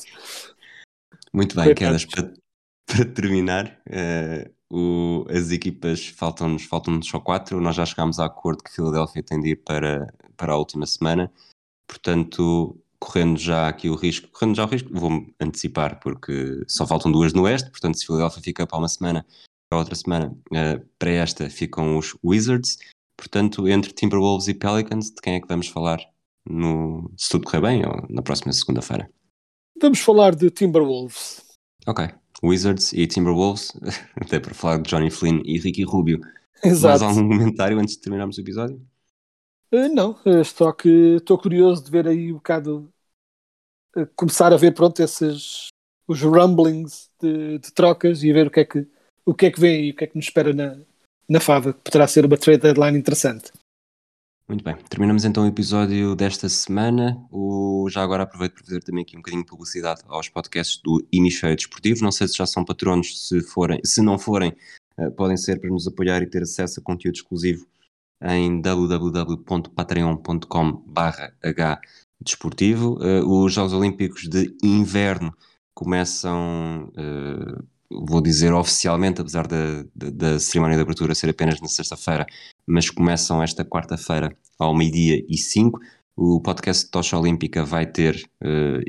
[1.34, 2.32] Muito bem, quedas para,
[2.86, 3.80] para terminar.
[3.90, 7.60] eh, o- as equipas faltam-nos faltam só quatro.
[7.62, 11.32] Nós já chegámos a acordo que Filadélfia tem de ir para, para a última semana.
[11.88, 17.12] Portanto, correndo já aqui o risco, correndo já o risco, vou-me antecipar, porque só faltam
[17.12, 17.70] duas no Oeste.
[17.72, 19.26] Portanto, se Filadélfia fica para uma semana,
[19.70, 22.78] para outra semana, eh, para esta ficam os Wizards.
[23.18, 26.00] Portanto, entre Timberwolves e Pelicans, de quem é que vamos falar?
[26.48, 29.12] No, se tudo correr bem, ou na próxima segunda-feira?
[29.82, 31.42] Vamos falar de Timberwolves.
[31.88, 32.08] Ok.
[32.44, 33.72] Wizards e Timberwolves,
[34.20, 36.20] até para falar de Johnny Flynn e Ricky Rubio.
[36.64, 37.04] Exato.
[37.04, 38.82] Mais algum comentário antes de terminarmos o episódio?
[39.72, 42.92] Eh, não, eh, só que estou curioso de ver aí um bocado
[43.96, 45.68] eh, começar a ver pronto esses
[46.08, 48.88] os rumblings de, de trocas e ver o que é que
[49.26, 50.76] o que é que vem aí, o que é que nos espera na,
[51.30, 53.52] na Fava, que poderá ser uma trade deadline interessante.
[54.50, 57.24] Muito bem, terminamos então o episódio desta semana.
[57.32, 61.06] O, já agora aproveito para fazer também aqui um bocadinho de publicidade aos podcasts do
[61.14, 62.04] Hemisfério Desportivo.
[62.04, 64.56] Não sei se já são patronos, se, forem, se não forem,
[64.98, 67.68] eh, podem ser para nos apoiar e ter acesso a conteúdo exclusivo
[68.24, 71.82] em www.patreon.com h
[72.20, 72.98] desportivo.
[73.04, 75.32] Eh, os Jogos Olímpicos de Inverno
[75.76, 77.62] começam, eh,
[77.92, 82.26] vou dizer oficialmente, apesar da, da, da cerimónia de abertura ser apenas na sexta-feira,
[82.68, 85.80] mas começam esta quarta-feira ao meio-dia e cinco.
[86.16, 88.84] O podcast Tocha Olímpica vai ter eh,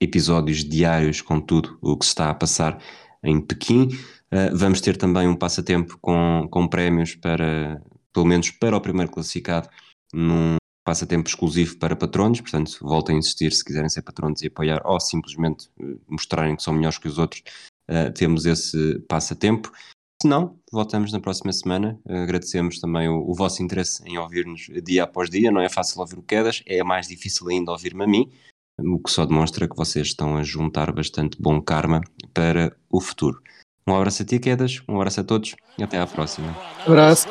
[0.00, 2.80] episódios diários com tudo o que se está a passar
[3.22, 3.88] em Pequim.
[4.30, 7.82] Eh, vamos ter também um passatempo com, com prémios para,
[8.12, 9.68] pelo menos para o primeiro classificado,
[10.14, 14.80] num passatempo exclusivo para patronos, portanto voltem a insistir se quiserem ser patronos e apoiar
[14.84, 17.42] ou simplesmente eh, mostrarem que são melhores que os outros,
[17.88, 19.72] eh, temos esse passatempo.
[20.20, 21.98] Se não, voltamos na próxima semana.
[22.08, 25.50] Eh, Agradecemos também o, o vosso interesse em ouvir-nos dia após dia.
[25.50, 28.30] Não é fácil ouvir o Quedas, é mais difícil ainda ouvir-me a mim,
[28.78, 32.00] o que só demonstra que vocês estão a juntar bastante bom karma
[32.34, 33.42] para o futuro.
[33.88, 36.56] Um abraço a ti, Quedas, um abraço a todos e até à próxima.
[36.84, 37.28] Abraço.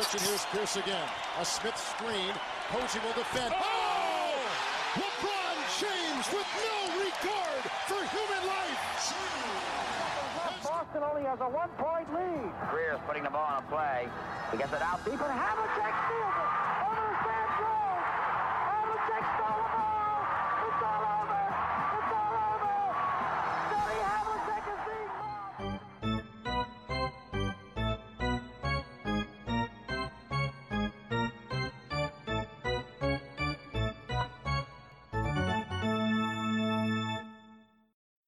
[11.16, 12.52] Boston has a one-point lead.
[12.70, 14.08] Greer's putting the ball on a play.
[14.52, 16.65] He gets it out deep, and Havlicek steals it.